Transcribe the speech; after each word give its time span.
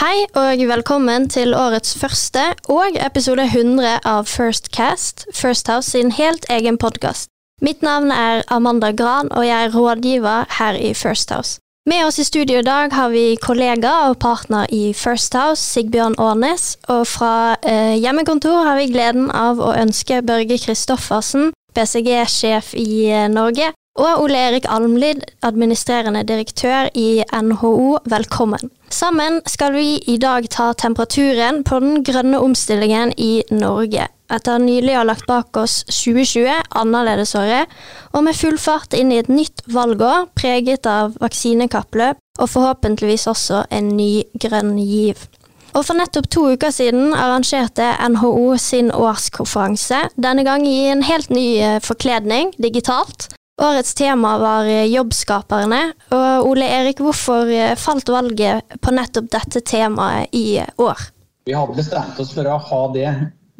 Hei 0.00 0.22
og 0.32 0.62
velkommen 0.64 1.26
til 1.28 1.50
årets 1.52 1.90
første 2.00 2.40
og 2.72 2.94
episode 3.04 3.44
100 3.44 3.98
av 4.08 4.30
First 4.30 4.70
Cast, 4.72 5.26
First 5.36 5.68
House 5.68 5.92
sin 5.92 6.08
helt 6.16 6.46
egen 6.48 6.78
podkast. 6.80 7.28
Mitt 7.60 7.82
navn 7.84 8.08
er 8.08 8.40
Amanda 8.48 8.94
Gran, 8.96 9.28
og 9.28 9.44
jeg 9.44 9.66
er 9.66 9.74
rådgiver 9.74 10.46
her 10.56 10.78
i 10.80 10.94
First 10.94 11.34
House. 11.36 11.60
Med 11.84 12.06
oss 12.06 12.16
i 12.18 12.24
studio 12.24 12.62
i 12.62 12.64
dag 12.64 12.88
har 12.96 13.12
vi 13.12 13.36
kollega 13.36 13.92
og 14.08 14.16
partner 14.24 14.64
i 14.72 14.94
First 14.96 15.36
House, 15.36 15.60
Sigbjørn 15.60 16.16
Aanes, 16.16 16.78
og 16.88 17.04
fra 17.06 17.58
eh, 17.60 18.00
hjemmekontor 18.00 18.64
har 18.70 18.80
vi 18.80 18.88
gleden 18.94 19.28
av 19.28 19.60
å 19.60 19.74
ønske 19.76 20.22
Børge 20.24 20.56
Kristoffersen, 20.64 21.52
BCG-sjef 21.76 22.72
i 22.72 23.04
eh, 23.12 23.28
Norge, 23.28 23.74
og 23.98 24.22
Ole 24.22 24.38
Erik 24.38 24.66
Almlid, 24.70 25.24
administrerende 25.42 26.22
direktør 26.24 26.88
i 26.94 27.22
NHO, 27.42 27.98
velkommen. 28.04 28.70
Sammen 28.90 29.40
skal 29.46 29.74
vi 29.74 29.98
i 30.06 30.16
dag 30.18 30.46
ta 30.50 30.72
temperaturen 30.78 31.62
på 31.66 31.80
den 31.82 32.04
grønne 32.06 32.40
omstillingen 32.40 33.12
i 33.18 33.42
Norge. 33.50 34.06
Etter 34.30 34.62
nylig 34.62 34.94
å 34.94 35.00
ha 35.00 35.08
lagt 35.08 35.26
bak 35.26 35.58
oss 35.58 35.80
2020, 35.90 36.46
annerledesåret, 36.78 37.70
og 38.14 38.24
med 38.26 38.38
full 38.38 38.58
fart 38.62 38.94
inn 38.94 39.10
i 39.10 39.18
et 39.18 39.30
nytt 39.30 39.64
valgår 39.66 40.30
preget 40.38 40.86
av 40.86 41.18
vaksinekappløp 41.20 42.22
og 42.40 42.48
forhåpentligvis 42.48 43.26
også 43.30 43.64
en 43.74 43.90
ny 43.98 44.22
grønn 44.38 44.76
giv. 44.78 45.26
Og 45.74 45.84
For 45.86 45.94
nettopp 45.94 46.26
to 46.30 46.46
uker 46.54 46.72
siden 46.74 47.12
arrangerte 47.14 47.92
NHO 48.10 48.56
sin 48.58 48.90
årskonferanse, 48.90 50.08
denne 50.18 50.46
gang 50.46 50.66
i 50.66 50.88
en 50.90 51.04
helt 51.06 51.30
ny 51.30 51.46
eh, 51.62 51.76
forkledning, 51.84 52.50
digitalt. 52.58 53.28
Årets 53.60 53.94
tema 53.94 54.38
var 54.38 54.64
eh, 54.64 54.86
jobbskaperne. 54.88 55.80
Og 56.16 56.46
Ole 56.48 56.64
Erik, 56.64 57.02
hvorfor 57.04 57.50
eh, 57.52 57.74
falt 57.76 58.08
valget 58.08 58.78
på 58.80 58.94
nettopp 58.96 59.26
dette 59.34 59.60
temaet 59.60 60.32
i 60.32 60.62
år? 60.80 61.02
Vi 61.44 61.52
hadde 61.52 61.76
bestemt 61.76 62.16
oss 62.22 62.32
for 62.32 62.48
å 62.48 62.56
ha 62.56 62.80
det 62.94 63.10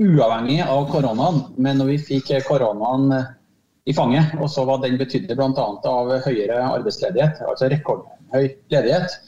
uavhengig 0.01 0.63
av 0.65 0.87
koronaen, 0.89 1.43
men 1.61 1.83
når 1.83 1.93
vi 1.93 1.99
fikk 2.15 2.33
koronaen 2.49 3.13
eh, 3.19 3.29
i 3.93 3.97
fanget, 3.97 4.33
og 4.41 4.49
så 4.49 4.65
hva 4.65 4.79
den 4.81 4.97
betydde 5.01 5.37
bl.a. 5.37 5.69
av 5.93 6.15
høyere 6.25 6.63
arbeidsledighet, 6.71 7.45
altså 7.45 7.69
rekordhøy 7.69 8.49
ledighet, 8.73 9.21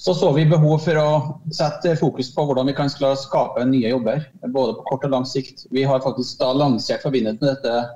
så 0.00 0.14
så 0.16 0.32
vi 0.32 0.48
behov 0.48 0.78
for 0.86 0.96
å 1.02 1.08
sette 1.52 1.96
fokus 2.00 2.32
på 2.32 2.48
hvordan 2.48 2.70
vi 2.70 2.78
kan 2.80 2.88
skape 2.88 3.64
nye 3.66 3.90
jobber. 3.90 4.22
Både 4.54 4.78
på 4.78 4.84
kort 4.92 5.04
og 5.08 5.16
lang 5.18 5.24
sikt. 5.26 5.66
Vi 5.74 5.82
har 5.82 6.04
faktisk 6.04 6.38
da 6.38 6.52
lansert 6.54 7.02
forbindelse 7.02 7.42
med 7.42 7.56
dette 7.56 7.88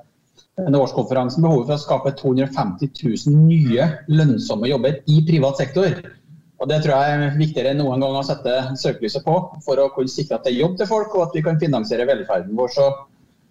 denne 0.59 0.81
årskonferansen 0.83 1.43
behovet 1.43 1.69
for 1.69 1.75
å 1.75 1.81
skape 1.81 2.13
250 2.19 2.91
000 3.01 3.47
nye 3.47 3.87
lønnsomme 4.11 4.69
jobber 4.69 4.99
i 5.09 5.23
privat 5.25 5.61
sektor. 5.61 5.95
Og 6.61 6.69
Det 6.69 6.77
tror 6.83 6.93
jeg 6.95 7.15
er 7.15 7.39
viktigere 7.39 7.73
enn 7.73 7.81
noen 7.81 8.03
gang 8.03 8.19
å 8.19 8.23
sette 8.23 8.53
søkelyset 8.79 9.25
på, 9.25 9.33
for 9.65 9.81
å 9.81 9.89
kunne 9.95 10.11
sikre 10.11 10.37
at 10.37 10.45
det 10.45 10.53
er 10.53 10.61
jobb 10.61 10.77
til 10.79 10.87
folk, 10.87 11.15
og 11.17 11.25
at 11.25 11.35
vi 11.35 11.43
kan 11.43 11.59
finansiere 11.59 12.07
velferden 12.07 12.55
vår. 12.55 12.71
Så 12.71 12.85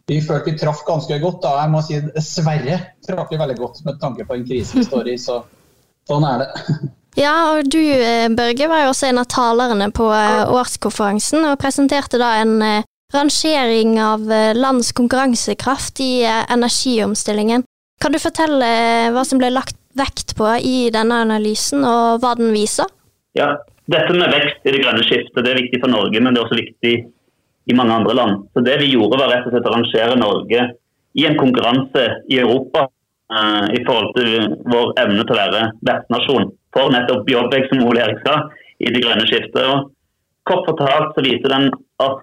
vi 0.08 0.22
følte 0.24 0.52
vi 0.52 0.58
traff 0.62 0.80
ganske 0.86 1.18
godt. 1.20 1.42
da 1.42 1.58
jeg 1.60 1.72
må 1.74 1.82
si 1.84 2.00
Dessverre 2.06 2.78
traff 3.04 3.28
vi 3.30 3.42
veldig 3.42 3.58
godt 3.58 3.84
med 3.84 4.00
tanke 4.00 4.24
på 4.24 4.38
den 4.38 4.48
krisen 4.48 4.80
vi 4.80 4.88
står 4.88 5.12
i. 5.12 5.18
Så 5.20 5.42
sånn 6.08 6.26
er 6.28 6.44
det. 6.44 6.50
Ja, 7.12 7.52
og 7.52 7.66
du 7.68 7.76
eh, 7.76 8.30
Børge 8.32 8.70
var 8.70 8.86
jo 8.86 8.92
også 8.94 9.10
en 9.10 9.20
av 9.20 9.26
talerne 9.28 9.90
på 9.92 10.06
eh, 10.16 10.48
årskonferansen 10.48 11.44
og 11.44 11.58
presenterte 11.60 12.16
da 12.16 12.30
en 12.40 12.54
eh, 12.64 12.86
rangering 13.14 13.98
av 14.02 14.24
eh, 14.32 14.54
lands 14.56 14.92
konkurransekraft 14.96 16.00
i 16.00 16.24
eh, 16.24 16.42
energiomstillingen. 16.52 17.64
Kan 18.02 18.12
du 18.12 18.18
fortelle 18.22 18.68
eh, 19.06 19.10
hva 19.14 19.24
som 19.28 19.40
ble 19.40 19.52
lagt 19.52 19.76
vekt 19.98 20.34
på 20.38 20.48
i 20.64 20.88
denne 20.92 21.20
analysen, 21.26 21.84
og 21.84 22.22
hva 22.22 22.32
den 22.38 22.54
viser? 22.54 22.88
Ja, 23.38 23.54
Dette 23.90 24.14
med 24.14 24.30
vekst 24.30 24.62
i 24.62 24.72
det 24.72 24.80
grønne 24.84 25.02
skiftet 25.02 25.42
det 25.42 25.50
er 25.50 25.58
viktig 25.58 25.80
for 25.82 25.90
Norge, 25.90 26.20
men 26.22 26.32
det 26.32 26.40
er 26.40 26.46
også 26.46 26.58
viktig 26.58 26.92
i 27.66 27.76
mange 27.76 27.96
andre 27.98 28.14
land. 28.14 28.44
Så 28.54 28.62
Det 28.64 28.78
vi 28.80 28.92
gjorde, 28.92 29.18
var 29.18 29.32
rett 29.32 29.46
og 29.46 29.54
slett 29.54 29.68
å 29.68 29.74
rangere 29.74 30.18
Norge 30.18 30.66
i 31.18 31.26
en 31.28 31.38
konkurranse 31.40 32.04
i 32.30 32.38
Europa 32.40 32.86
eh, 32.86 33.66
i 33.76 33.82
forhold 33.86 34.14
til 34.16 34.56
vår 34.72 34.94
evne 35.02 35.26
til 35.26 35.34
å 35.34 35.40
være 35.40 35.64
vertsnasjon 35.88 36.50
for 36.72 36.94
nettopp 36.94 37.28
jobbvekst, 37.28 37.74
som 37.74 37.84
Ole 37.88 38.04
Erik 38.06 38.22
sa, 38.24 38.38
i 38.80 38.90
det 38.94 39.02
grønne 39.02 39.26
skiftet. 39.28 39.66
Og 39.66 39.90
kort 40.48 40.64
fortalt 40.70 41.12
så 41.16 41.26
viser 41.26 41.52
den 41.52 41.68
at 42.02 42.22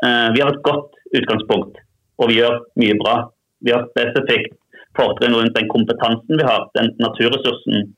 vi 0.00 0.40
har 0.40 0.48
et 0.48 0.62
godt 0.64 0.94
utgangspunkt, 1.18 1.80
og 2.20 2.30
vi 2.30 2.38
gjør 2.38 2.54
mye 2.80 2.96
bra. 3.00 3.14
Vi 3.60 3.74
har 3.74 3.84
spesifikt 3.90 4.56
fortrinn 4.96 5.36
rundt 5.36 5.56
den 5.56 5.68
kompetansen 5.70 6.40
vi 6.40 6.46
har, 6.46 6.68
den 6.78 6.92
naturressursen 7.02 7.90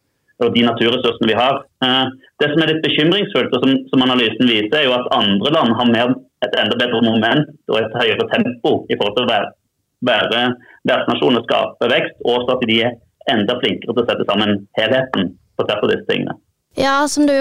og 0.43 0.53
de 0.57 0.65
naturressursene 0.67 1.31
vi 1.31 1.39
har. 1.39 1.63
Eh, 1.87 2.05
det 2.43 2.51
som 2.53 2.63
er 2.63 2.73
litt 2.73 2.85
bekymringsfullt, 2.85 3.55
og 3.55 3.65
som, 3.65 3.75
som 3.93 4.05
analysen 4.07 4.49
viser, 4.51 4.77
er 4.79 4.87
jo 4.89 4.97
at 4.97 5.11
andre 5.17 5.55
land 5.55 5.77
har 5.79 5.91
mer, 5.93 6.15
et 6.43 6.57
enda 6.59 6.75
bedre 6.75 7.03
moment 7.07 7.51
og 7.71 7.77
et 7.79 7.93
høyere 8.01 8.27
tempo 8.33 8.73
i 8.91 8.97
forhold 8.99 9.15
til 9.15 9.27
å 9.29 9.31
være, 9.31 9.51
være 10.09 10.41
vertsnasjon 10.91 11.39
og 11.39 11.45
skape 11.47 11.91
vekst, 11.93 12.17
og 12.27 12.51
at 12.51 12.65
de 12.67 12.79
er 12.89 12.97
enda 13.31 13.55
flinkere 13.61 13.95
til 13.95 14.03
å 14.03 14.09
sette 14.09 14.27
sammen 14.27 14.65
helheten 14.79 15.31
på 15.55 15.69
tvers 15.69 15.85
av 15.85 15.93
disse 15.93 16.09
tingene. 16.09 16.35
Ja, 16.73 17.05
som 17.09 17.27
du 17.29 17.35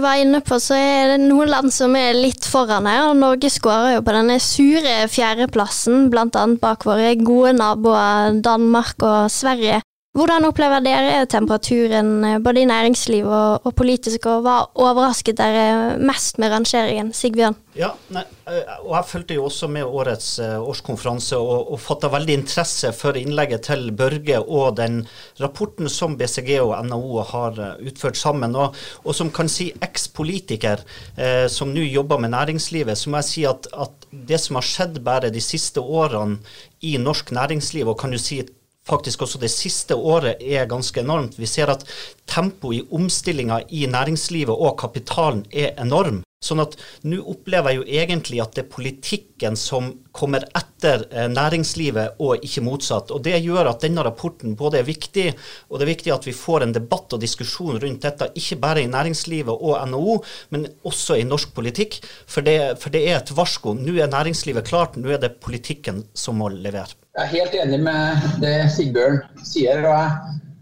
var 0.00 0.16
inne 0.16 0.40
på, 0.40 0.56
så 0.64 0.76
er 0.78 1.10
det 1.12 1.26
noen 1.26 1.50
land 1.52 1.72
som 1.74 1.92
er 1.98 2.16
litt 2.16 2.46
foran 2.48 2.88
her. 2.88 3.10
og 3.10 3.18
Norge 3.20 3.50
skårer 3.52 3.98
jo 3.98 4.04
på 4.06 4.14
denne 4.16 4.38
sure 4.40 4.94
fjerdeplassen, 5.12 6.08
bl.a. 6.08 6.46
bak 6.62 6.86
våre 6.88 7.12
gode 7.20 7.52
naboer 7.58 8.40
Danmark 8.40 8.96
og 9.04 9.28
Sverige. 9.32 9.82
Hvordan 10.16 10.48
opplever 10.48 10.80
dere 10.82 11.26
temperaturen 11.30 12.08
eh, 12.24 12.38
både 12.42 12.62
i 12.62 12.68
næringsliv 12.68 13.26
og, 13.28 13.66
og 13.68 13.74
politisk, 13.76 14.24
og 14.26 14.40
hva 14.46 14.54
overrasket 14.80 15.36
dere 15.36 15.98
mest 16.00 16.40
med 16.40 16.50
rangeringen? 16.54 17.12
Sigbjørn? 17.14 17.54
Ja, 17.76 17.92
nei, 18.14 18.24
eh, 18.48 18.72
og 18.80 18.96
Jeg 18.96 19.08
fulgte 19.12 19.36
jo 19.36 19.44
også 19.46 19.68
med 19.70 19.84
årets 19.84 20.30
uh, 20.40 20.56
årskonferanse 20.64 21.36
og, 21.38 21.70
og 21.74 21.82
fatta 21.84 22.10
veldig 22.10 22.38
interesse 22.40 22.90
for 22.96 23.20
innlegget 23.20 23.68
til 23.68 23.92
Børge 23.94 24.40
og 24.40 24.80
den 24.80 25.02
rapporten 25.42 25.92
som 25.92 26.16
BCG 26.18 26.56
og 26.64 26.74
NHO 26.88 27.22
har 27.34 27.62
utført 27.76 28.18
sammen. 28.18 28.56
Og, 28.56 28.74
og, 29.04 29.12
som 29.14 29.30
kan 29.30 29.52
si 29.52 29.68
eks-politiker 29.84 30.82
eh, 31.20 31.46
som 31.52 31.70
nå 31.74 31.84
jobber 31.84 32.24
med 32.24 32.32
næringslivet, 32.32 32.98
så 32.98 33.12
må 33.12 33.20
jeg 33.20 33.30
si 33.30 33.46
at, 33.46 33.68
at 33.76 34.08
det 34.10 34.40
som 34.40 34.58
har 34.58 34.66
skjedd 34.66 35.02
bare 35.04 35.30
de 35.30 35.44
siste 35.44 35.84
årene 35.84 36.40
i 36.80 36.96
norsk 36.98 37.30
næringsliv, 37.36 37.92
og 37.92 38.00
kan 38.00 38.10
du 38.14 38.18
si 38.18 38.40
faktisk 38.88 39.26
også 39.26 39.40
det 39.42 39.52
siste 39.52 39.96
året 39.96 40.42
er 40.42 40.70
ganske 40.70 41.02
enormt. 41.04 41.38
Vi 41.38 41.46
ser 41.46 41.72
at 41.72 41.84
tempoet 42.28 42.80
i 42.80 42.86
omstillinga 42.94 43.62
i 43.68 43.86
næringslivet 43.90 44.54
og 44.54 44.78
kapitalen 44.80 45.44
er 45.52 45.76
enorm. 45.80 46.22
Sånn 46.38 46.60
at 46.62 46.76
nå 47.02 47.16
opplever 47.32 47.72
jeg 47.72 47.78
jo 47.80 47.86
egentlig 47.98 48.38
at 48.38 48.52
det 48.54 48.62
er 48.62 48.70
politikken 48.70 49.56
som 49.58 49.88
kommer 50.14 50.44
etter 50.54 51.02
eh, 51.10 51.26
næringslivet, 51.32 52.20
og 52.22 52.44
ikke 52.46 52.62
motsatt. 52.62 53.10
Og 53.10 53.24
Det 53.26 53.40
gjør 53.42 53.72
at 53.72 53.82
denne 53.82 54.04
rapporten 54.06 54.54
både 54.58 54.78
er 54.78 54.86
viktig, 54.86 55.32
og 55.66 55.78
det 55.78 55.86
er 55.86 55.90
viktig 55.90 56.14
at 56.14 56.28
vi 56.28 56.36
får 56.38 56.62
en 56.62 56.76
debatt 56.76 57.16
og 57.16 57.24
diskusjon 57.24 57.80
rundt 57.82 58.06
dette, 58.06 58.30
ikke 58.38 58.60
bare 58.62 58.86
i 58.86 58.92
næringslivet 58.92 59.50
og 59.50 59.82
NHO, 59.90 60.20
men 60.54 60.70
også 60.86 61.18
i 61.18 61.26
norsk 61.26 61.50
politikk. 61.58 61.98
For 62.30 62.46
det, 62.46 62.78
for 62.78 62.94
det 62.94 63.02
er 63.08 63.18
et 63.18 63.34
varsko. 63.34 63.74
Nå 63.74 63.98
er 63.98 64.14
næringslivet 64.14 64.70
klart, 64.70 64.94
nå 64.94 65.10
er 65.10 65.22
det 65.26 65.40
politikken 65.42 66.04
som 66.14 66.38
må 66.38 66.52
levere. 66.54 66.94
Jeg 67.18 67.26
er 67.26 67.32
helt 67.32 67.54
enig 67.58 67.78
med 67.82 68.26
det 68.38 68.68
Sigbjørn 68.70 69.16
sier. 69.42 69.80
og 69.82 69.96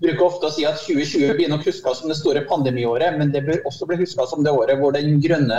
Jeg 0.00 0.06
bruker 0.06 0.24
ofte 0.24 0.48
å 0.48 0.52
si 0.54 0.62
at 0.64 0.78
2020 0.80 1.34
blir 1.36 1.50
nok 1.52 1.66
huska 1.68 1.92
som 1.98 2.08
det 2.08 2.14
store 2.16 2.46
pandemiåret, 2.48 3.18
men 3.20 3.28
det 3.34 3.42
bør 3.44 3.66
også 3.68 3.84
bli 3.90 3.98
huska 4.00 4.24
som 4.30 4.40
det 4.40 4.54
året 4.56 4.80
hvor 4.80 4.94
den 4.96 5.18
grønne, 5.20 5.58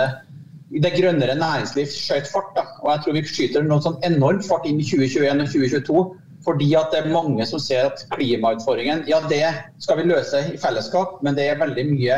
det 0.74 0.90
grønnere 0.96 1.36
næringsliv 1.38 1.86
skjøt 1.92 2.26
fart. 2.32 2.48
Da. 2.56 2.64
Og 2.82 2.90
jeg 2.90 3.04
tror 3.04 3.14
vi 3.14 3.22
skyter 3.30 3.62
noe 3.68 3.84
sånn 3.84 4.00
enormt 4.08 4.42
fart 4.48 4.66
inn 4.66 4.80
i 4.82 4.86
2021 4.88 5.44
og 5.44 5.52
2022. 5.52 6.02
Fordi 6.48 6.68
at 6.80 6.90
det 6.90 7.04
er 7.04 7.14
mange 7.14 7.46
som 7.46 7.62
ser 7.62 7.86
at 7.92 8.02
klimautfordringen 8.16 9.04
ja 9.06 9.20
det 9.30 9.44
skal 9.84 10.00
vi 10.00 10.08
løse 10.10 10.40
i 10.50 10.58
fellesskap, 10.58 11.20
men 11.22 11.38
det 11.38 11.46
er 11.52 11.62
veldig 11.62 11.84
mye 11.92 12.16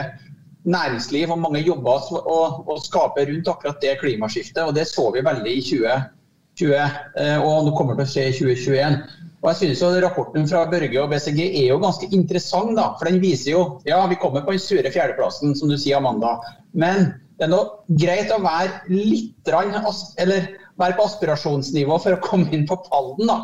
næringsliv 0.65 1.35
og 1.37 1.43
mange 1.45 1.61
jobber 1.67 2.09
å, 2.17 2.41
å 2.65 2.79
skape 2.81 3.29
rundt 3.29 3.53
akkurat 3.53 3.85
det 3.85 3.99
klimaskiftet. 4.01 4.65
og 4.65 4.73
Det 4.81 4.89
så 4.89 5.11
vi 5.13 5.27
veldig 5.29 5.53
i 5.53 5.67
2020. 5.69 6.17
20, 6.59 6.77
eh, 7.21 7.39
og 7.39 7.67
nå 7.67 7.75
kommer 7.79 7.99
til 7.99 8.07
å 8.07 8.11
skje 8.11 8.27
i 8.29 8.37
2021. 8.37 9.01
Og 9.41 9.49
jeg 9.49 9.59
synes 9.61 9.81
jo 9.81 9.91
Rapporten 10.05 10.49
fra 10.51 10.67
Børge 10.69 11.01
og 11.01 11.13
BCG 11.13 11.41
er 11.47 11.71
jo 11.71 11.81
ganske 11.81 12.11
interessant. 12.13 12.75
da, 12.77 12.91
for 12.99 13.09
Den 13.09 13.21
viser 13.23 13.55
jo 13.55 13.63
ja, 13.89 14.03
vi 14.11 14.19
kommer 14.21 14.45
på 14.45 14.53
den 14.53 14.61
sure 14.61 14.93
fjerdeplassen, 14.93 15.55
som 15.57 15.73
du 15.73 15.79
sier, 15.79 15.97
Amanda. 15.97 16.37
Men 16.73 17.15
det 17.39 17.47
er 17.47 17.55
nå 17.55 17.63
greit 17.89 18.33
å 18.35 18.43
være 18.45 18.83
litt 18.93 19.49
eller 19.49 20.51
være 20.81 20.97
på 20.97 21.07
aspirasjonsnivå 21.09 21.97
for 22.03 22.17
å 22.17 22.23
komme 22.25 22.53
inn 22.53 22.67
på 22.69 22.77
pallen. 22.91 23.31
da. 23.31 23.39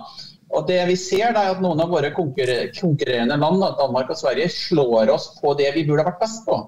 Og 0.54 0.68
det 0.68 0.82
vi 0.90 0.96
ser 1.00 1.32
da, 1.32 1.42
er 1.42 1.56
at 1.56 1.62
Noen 1.64 1.80
av 1.82 1.90
våre 1.90 2.12
konkurrerende 2.14 3.38
land, 3.40 3.62
da, 3.62 3.72
Danmark 3.80 4.12
og 4.12 4.20
Sverige, 4.20 4.52
slår 4.52 5.10
oss 5.14 5.30
på 5.40 5.56
det 5.58 5.72
vi 5.74 5.86
burde 5.88 6.04
vært 6.06 6.20
best 6.22 6.44
på. 6.46 6.60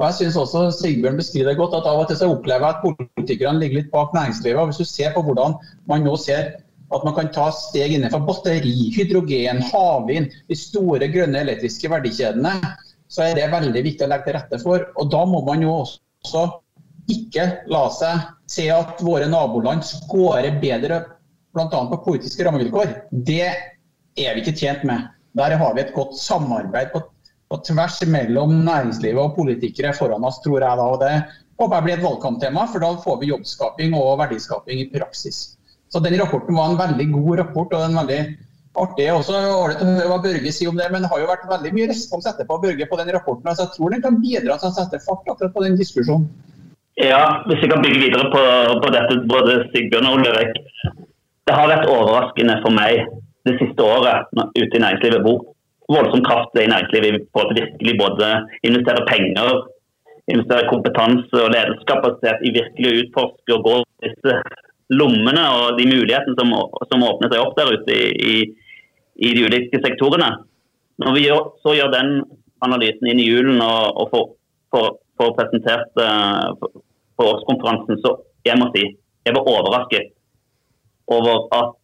Og 0.00 0.06
jeg 0.06 0.16
synes 0.16 0.36
også 0.40 0.60
Sigbjørn 0.72 1.18
beskriver 1.20 1.58
godt, 1.58 1.74
at 1.76 1.86
av 1.90 1.98
og 2.00 2.06
til 2.08 2.16
så 2.16 2.30
opplever 2.32 2.64
jeg 2.64 2.76
at 2.78 2.84
politikerne 3.20 3.60
ligger 3.60 3.82
litt 3.82 3.90
bak 3.92 4.14
næringslivet. 4.16 4.60
og 4.62 4.70
Hvis 4.70 4.80
du 4.80 4.88
ser 4.88 5.12
på 5.12 5.22
hvordan 5.26 5.58
man 5.90 6.06
nå 6.08 6.14
ser 6.16 6.54
at 6.90 7.04
man 7.04 7.14
kan 7.14 7.28
ta 7.34 7.50
steg 7.54 7.92
innenfor 7.94 8.24
batteri, 8.26 8.88
hydrogen, 8.96 9.60
havvind, 9.68 10.32
de 10.48 10.56
store 10.58 11.10
grønne 11.12 11.44
elektriske 11.44 11.90
verdikjedene, 11.92 12.56
så 13.12 13.26
er 13.26 13.36
det 13.36 13.50
veldig 13.52 13.84
viktig 13.84 14.06
å 14.06 14.10
legge 14.10 14.30
til 14.30 14.38
rette 14.38 14.62
for. 14.62 14.88
Og 14.96 15.12
da 15.12 15.20
må 15.28 15.44
man 15.46 15.62
jo 15.66 15.76
også 15.82 16.48
ikke 17.10 17.46
la 17.70 17.84
seg 17.92 18.26
se 18.50 18.66
at 18.72 19.04
våre 19.04 19.28
naboland 19.30 19.84
skårer 19.86 20.56
bedre 20.62 21.02
bl.a. 21.54 21.68
på 21.68 22.02
politiske 22.06 22.46
rammevilkår. 22.46 22.96
Det 23.10 23.46
er 23.46 24.34
vi 24.34 24.42
ikke 24.42 24.56
tjent 24.56 24.86
med. 24.88 25.10
Der 25.38 25.54
har 25.60 25.74
vi 25.76 25.84
et 25.84 25.94
godt 25.94 26.16
samarbeid 26.18 26.94
på, 26.94 27.04
på 27.50 27.58
tvers 27.66 27.96
mellom 28.06 28.52
næringslivet 28.66 29.20
og 29.20 29.34
politikere 29.38 29.94
foran 29.96 30.26
oss, 30.26 30.38
tror 30.44 30.62
jeg. 30.62 30.76
da, 30.78 30.84
og 30.86 31.00
Det 31.02 31.14
håper 31.58 31.76
jeg 31.76 31.86
blir 31.86 31.96
et 31.96 32.04
valgkamptema, 32.04 32.66
for 32.70 32.84
da 32.84 32.92
får 33.04 33.18
vi 33.20 33.32
jobbskaping 33.32 33.96
og 33.98 34.20
verdiskaping 34.22 34.84
i 34.84 34.90
praksis. 34.92 35.56
Så 35.90 36.00
Den 36.00 36.20
rapporten 36.20 36.54
var 36.54 36.70
en 36.70 36.78
veldig 36.78 37.08
god 37.12 37.38
rapport 37.42 37.74
og 37.74 37.84
en 37.84 37.98
veldig 37.98 38.20
artig 38.78 39.08
også 39.10 39.34
ålreit 39.34 39.82
å 39.82 39.88
høre 39.88 40.10
hva 40.12 40.20
Børge 40.22 40.52
sier 40.54 40.70
om 40.70 40.78
det. 40.78 40.86
Men 40.92 41.02
det 41.02 41.10
har 41.10 41.22
jo 41.22 41.30
vært 41.30 41.48
veldig 41.50 41.72
mye 41.74 41.90
respons 41.90 42.28
etterpå 42.30 42.60
Børge, 42.62 42.86
på 42.86 43.00
den 43.00 43.12
rapporten. 43.16 43.50
altså 43.50 43.66
Jeg 43.66 43.74
tror 43.76 43.90
den 43.96 44.04
kan 44.06 44.20
bidra 44.22 44.58
til 44.60 44.70
å 44.70 44.76
sette 44.76 45.02
fart 45.06 45.26
akkurat 45.26 45.54
på 45.56 45.64
den 45.66 45.78
diskusjonen. 45.80 46.28
Ja, 47.00 47.42
hvis 47.48 47.62
jeg 47.64 47.70
kan 47.72 47.82
bygge 47.82 48.02
videre 48.02 48.28
på, 48.30 48.42
på 48.84 48.92
dette, 48.94 49.22
både 49.30 49.62
Sigbjørn 49.72 50.06
og 50.06 50.20
Ulrik. 50.20 50.58
Det 51.48 51.56
har 51.56 51.70
vært 51.70 51.88
overraskende 51.88 52.60
for 52.62 52.76
meg 52.76 53.08
det 53.48 53.56
siste 53.58 53.82
året 53.82 54.28
ute 54.54 54.76
i 54.76 54.82
næringslivet 54.82 55.24
hvor 55.24 55.40
voldsom 55.90 56.24
kraft 56.26 56.56
i 56.58 56.68
næringslivet 56.70 57.28
for 57.34 57.50
å 57.50 57.56
virkelig 57.56 57.94
både 57.98 58.30
investere 58.66 59.06
penger, 59.08 59.62
investere 60.30 60.70
kompetanse 60.70 61.36
og 61.42 61.52
ledelseskapasitet 61.54 62.44
i 62.46 62.54
virkelig 62.54 62.90
å 62.90 62.98
utforske 63.04 63.56
og 63.56 63.64
gå 63.66 63.76
disse 64.06 64.36
lommene 64.90 65.42
og 65.54 65.78
de 65.78 65.86
mulighetene 65.90 66.36
som, 66.38 66.52
som 66.90 67.06
åpner 67.06 67.30
seg 67.30 67.42
opp 67.42 67.56
der 67.58 67.72
ute 67.74 67.96
i, 67.96 68.10
i, 68.10 68.34
i 69.26 69.32
de 69.36 69.46
ulike 69.46 69.82
sektorene. 69.84 70.30
Når 71.00 71.16
vi 71.16 71.26
gjør, 71.26 71.42
så 71.64 71.74
gjør 71.76 71.92
den 71.94 72.14
analysen 72.64 73.10
inn 73.10 73.22
i 73.22 73.28
julen 73.28 73.60
og, 73.64 74.00
og 74.02 74.10
får, 74.12 74.26
får, 74.74 74.88
får, 75.20 75.34
presentert 75.38 76.02
uh, 76.02 76.50
årskonferansen, 77.20 78.00
så 78.04 78.16
jeg 78.46 78.58
må 78.60 78.70
si 78.74 78.86
jeg 79.26 79.36
var 79.36 79.48
overrasket 79.52 80.14
over 81.12 81.46
at 81.56 81.74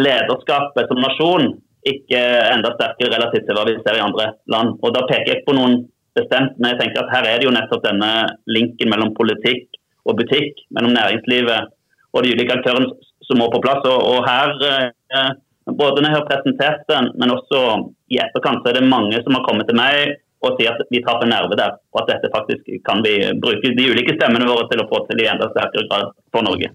lederskapet 0.00 0.88
som 0.88 1.02
nasjon 1.02 1.50
ikke 1.86 2.20
enda 2.50 2.74
sterkere 2.74 3.14
relativt 3.14 3.46
til 3.48 3.56
hva 3.56 3.64
vi 3.68 3.78
ser 3.80 3.98
i 3.98 4.04
andre 4.04 4.32
land. 4.52 4.76
Og 4.84 4.94
Da 4.94 5.06
peker 5.08 5.34
jeg 5.34 5.44
på 5.46 5.56
noen 5.56 5.84
bestemt, 6.16 6.56
men 6.58 6.72
jeg 6.72 6.80
tenker 6.80 7.04
at 7.04 7.12
her 7.14 7.28
er 7.28 7.38
det 7.40 7.46
jo 7.48 7.54
nettopp 7.54 7.84
denne 7.84 8.10
linken 8.50 8.90
mellom 8.92 9.14
politikk 9.16 9.78
og 10.08 10.18
butikk, 10.18 10.64
mellom 10.74 10.96
næringslivet 10.96 11.70
og 12.10 12.24
de 12.24 12.34
ulike 12.34 12.56
aktørene 12.58 12.90
som 13.28 13.38
må 13.38 13.46
på 13.52 13.62
plass. 13.62 13.84
Og, 13.86 14.00
og 14.12 14.26
her, 14.26 14.52
eh, 14.66 15.30
både 15.70 16.02
når 16.02 16.10
jeg 16.10 16.18
har 16.18 16.28
presentert 16.30 16.82
den, 16.90 17.12
men 17.20 17.34
også 17.36 17.62
i 18.10 18.18
etterkant, 18.22 18.64
så 18.64 18.72
er 18.72 18.80
det 18.80 18.90
mange 18.90 19.22
som 19.22 19.38
har 19.38 19.46
kommet 19.46 19.70
til 19.70 19.78
meg 19.78 20.18
og 20.40 20.56
sier 20.56 20.72
at 20.72 20.88
vi 20.88 21.02
traff 21.04 21.20
en 21.20 21.28
nerve 21.34 21.56
der, 21.58 21.74
og 21.92 22.00
at 22.00 22.14
dette 22.14 22.30
faktisk 22.32 22.70
kan 22.86 23.02
vi 23.04 23.18
bruke 23.42 23.74
de 23.76 23.90
ulike 23.92 24.14
stemmene 24.16 24.48
våre 24.48 24.64
til 24.70 24.80
å 24.80 24.88
få 24.88 25.02
til 25.08 25.20
i 25.20 25.28
enda 25.28 25.50
sterkere 25.52 25.84
grad 25.90 26.14
for 26.32 26.46
Norge. 26.46 26.70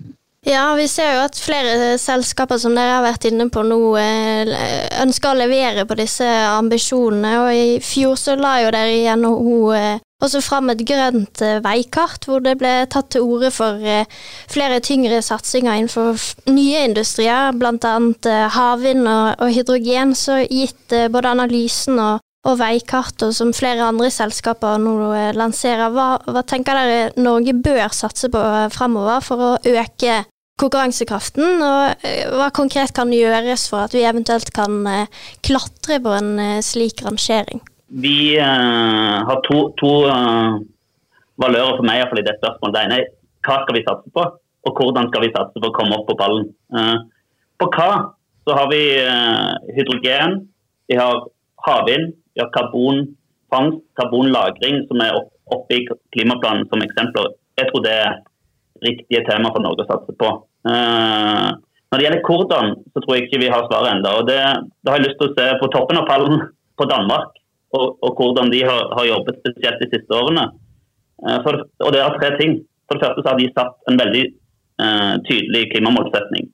Ja, 0.45 0.75
vi 0.77 0.86
ser 0.86 1.15
jo 1.15 1.21
at 1.25 1.39
flere 1.42 1.95
selskaper 1.97 2.59
som 2.62 2.75
dere 2.77 3.00
har 3.00 3.06
vært 3.06 3.25
inne 3.25 3.47
på 3.50 3.63
nå, 3.65 3.80
eh, 3.97 4.51
ønsker 5.01 5.31
å 5.31 5.39
levere 5.39 5.88
på 5.89 5.95
disse 5.97 6.25
ambisjonene. 6.51 7.31
Og 7.42 7.50
i 7.50 7.80
fjor 7.81 8.13
så 8.21 8.36
la 8.38 8.59
jo 8.62 8.69
dere 8.75 8.92
i 8.94 9.07
NHO 9.09 9.56
eh, 9.74 10.03
også 10.21 10.44
fram 10.45 10.69
et 10.69 10.83
grønt 10.86 11.42
eh, 11.42 11.57
veikart, 11.65 12.27
hvor 12.30 12.44
det 12.45 12.59
ble 12.62 12.75
tatt 12.94 13.09
til 13.15 13.25
orde 13.25 13.50
for 13.50 13.81
flere 14.53 14.77
tyngre 14.86 15.24
satsinger 15.25 15.80
innenfor 15.80 16.21
nye 16.53 16.86
industrier, 16.91 17.50
bl.a. 17.57 17.95
havvind 18.53 19.09
og 19.09 19.50
hydrogen. 19.50 20.13
Så 20.13 20.44
gitt 20.45 20.94
både 21.09 21.33
analysen 21.33 21.98
og 21.98 22.21
og 22.45 22.59
veikartet 22.59 23.33
som 23.33 23.50
flere 23.57 23.88
andre 23.88 24.12
selskaper 24.13 24.77
nå 24.77 24.94
lanserer. 25.33 25.89
Hva, 25.89 26.19
hva, 26.30 26.44
tenker 26.45 26.77
dere 26.77 27.07
Norge 27.18 27.56
bør 27.57 27.89
satse 27.89 28.30
på 28.30 28.41
fremover 28.69 29.25
for 29.25 29.41
å 29.41 29.51
øke 29.65 30.19
konkurransekraften, 30.59 31.59
og 31.63 32.05
eh, 32.07 32.27
hva 32.31 32.49
konkret 32.55 32.93
kan 32.95 33.11
gjøres 33.13 33.67
for 33.71 33.85
at 33.85 33.95
vi 33.95 34.05
eventuelt 34.07 34.51
kan 34.55 34.85
eh, 34.87 35.11
klatre 35.43 35.99
på 36.03 36.13
en 36.15 36.31
eh, 36.39 36.61
slik 36.63 37.03
rangering? 37.05 37.61
Vi 37.95 38.35
uh, 38.39 39.19
har 39.27 39.41
to, 39.45 39.59
to 39.79 39.91
uh, 40.09 40.57
valører 41.39 41.77
for 41.77 41.85
meg 41.85 42.01
i 42.01 42.23
det 42.25 42.33
spørsmålet. 42.39 42.73
Det 42.75 42.83
ene 42.87 42.97
er 42.97 43.11
hva 43.45 43.59
skal 43.61 43.77
vi 43.77 43.83
satse 43.85 44.13
på, 44.15 44.23
og 44.65 44.79
hvordan 44.79 45.11
skal 45.11 45.23
vi 45.23 45.33
satse 45.35 45.59
for 45.59 45.69
å 45.69 45.75
komme 45.75 45.99
opp 45.99 46.07
på 46.09 46.17
ballen. 46.17 46.47
Uh, 46.73 47.05
på 47.61 47.69
hva 47.75 47.91
så 48.45 48.55
har 48.57 48.67
vi 48.69 48.81
hydrogen, 49.73 50.35
vi 50.91 50.97
har 50.99 51.23
havvind, 51.65 52.11
vi 52.35 52.43
har 52.43 52.51
karbonfangst, 52.53 53.79
karbonlagring, 53.97 54.83
som 54.89 55.01
er 55.01 55.15
oppe 55.17 55.79
i 55.79 55.85
klimaplanen 56.13 56.67
som 56.69 56.83
eksempler. 56.85 57.31
Jeg 57.57 57.71
tror 57.71 57.85
det 57.85 57.95
er 58.03 58.19
riktige 58.83 59.24
tema 59.30 59.51
for 59.54 59.63
Norge 59.63 59.86
å 59.86 59.89
satse 59.89 60.16
på. 60.19 60.31
Uh, 60.68 61.56
når 61.92 62.00
det 62.00 62.06
gjelder 62.06 62.27
hvordan, 62.27 62.72
så 62.92 63.01
tror 63.04 63.16
jeg 63.16 63.25
ikke 63.25 63.42
vi 63.44 63.51
har 63.54 63.68
svaret 63.69 63.94
ennå. 63.94 64.13
Da 64.27 64.92
har 64.92 64.98
jeg 64.98 65.06
lyst 65.07 65.19
til 65.22 65.30
å 65.30 65.36
se 65.38 65.48
på 65.62 65.72
toppen 65.74 66.01
av 66.01 66.07
pallen 66.10 66.42
på 66.80 66.88
Danmark, 66.92 67.36
og, 67.75 68.00
og 68.06 68.19
hvordan 68.19 68.51
de 68.54 68.63
har, 68.68 68.89
har, 68.98 69.10
jobbet 69.12 69.42
spesielt 69.44 69.83
de 69.83 69.92
siste 69.94 70.18
årene. 70.18 70.50
Uh, 71.24 71.39
for, 71.45 71.62
og 71.86 71.95
det 71.95 72.01
er 72.01 72.19
tre 72.19 72.33
ting. 72.42 72.60
For 72.86 72.98
det 72.98 73.07
første 73.07 73.24
så 73.24 73.31
har 73.31 73.39
de 73.42 73.54
satt 73.54 73.92
en 73.92 74.01
veldig 74.01 74.25
uh, 74.83 75.13
tydelig 75.30 75.69
klimamålsetning. 75.74 76.51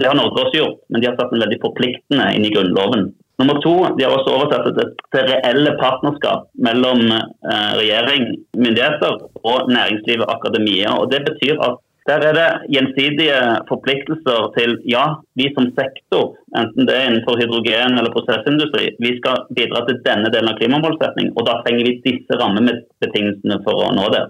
det 0.00 0.06
har 0.08 0.14
Norge 0.16 0.40
også 0.40 0.56
gjort, 0.56 0.78
men 0.88 1.02
de 1.02 1.08
har 1.10 1.18
satt 1.18 1.34
en 1.34 1.42
veldig 1.42 1.58
forpliktende 1.60 2.30
inn 2.32 2.46
i 2.48 2.52
Grunnloven. 2.54 3.10
Nummer 3.40 3.60
to, 3.64 3.74
de 3.96 4.04
har 4.04 4.12
også 4.12 4.32
oversatt 4.36 4.66
det 4.76 4.86
til 5.14 5.28
reelle 5.30 5.70
partnerskap 5.80 6.48
mellom 6.66 7.06
eh, 7.08 7.70
regjering, 7.80 8.26
myndigheter 8.52 9.14
og 9.52 9.70
næringsliv 9.72 10.26
og 10.26 10.34
akademia. 10.34 10.92
Og 11.00 11.08
Det 11.12 11.22
betyr 11.28 11.62
at 11.68 11.78
der 12.08 12.24
er 12.28 12.34
det 12.36 12.50
gjensidige 12.74 13.38
forpliktelser 13.68 14.50
til 14.56 14.70
ja, 14.94 15.04
vi 15.38 15.46
som 15.54 15.68
sektor, 15.78 16.34
enten 16.60 16.88
det 16.88 16.96
er 16.96 17.08
innenfor 17.08 17.38
hydrogen 17.40 17.98
eller 18.00 18.12
prosessindustri, 18.14 18.86
vi 19.04 19.12
skal 19.20 19.44
bidra 19.56 19.84
til 19.86 20.00
denne 20.08 20.32
delen 20.34 20.50
av 20.52 20.58
klimamålsettingen. 20.60 21.34
og 21.36 21.46
da 21.48 21.60
trenger 21.60 21.86
vi 21.86 22.00
disse 22.08 22.40
rammebetingelsene 22.42 23.60
for 23.66 23.84
å 23.86 23.92
nå 23.96 24.08
det. 24.16 24.24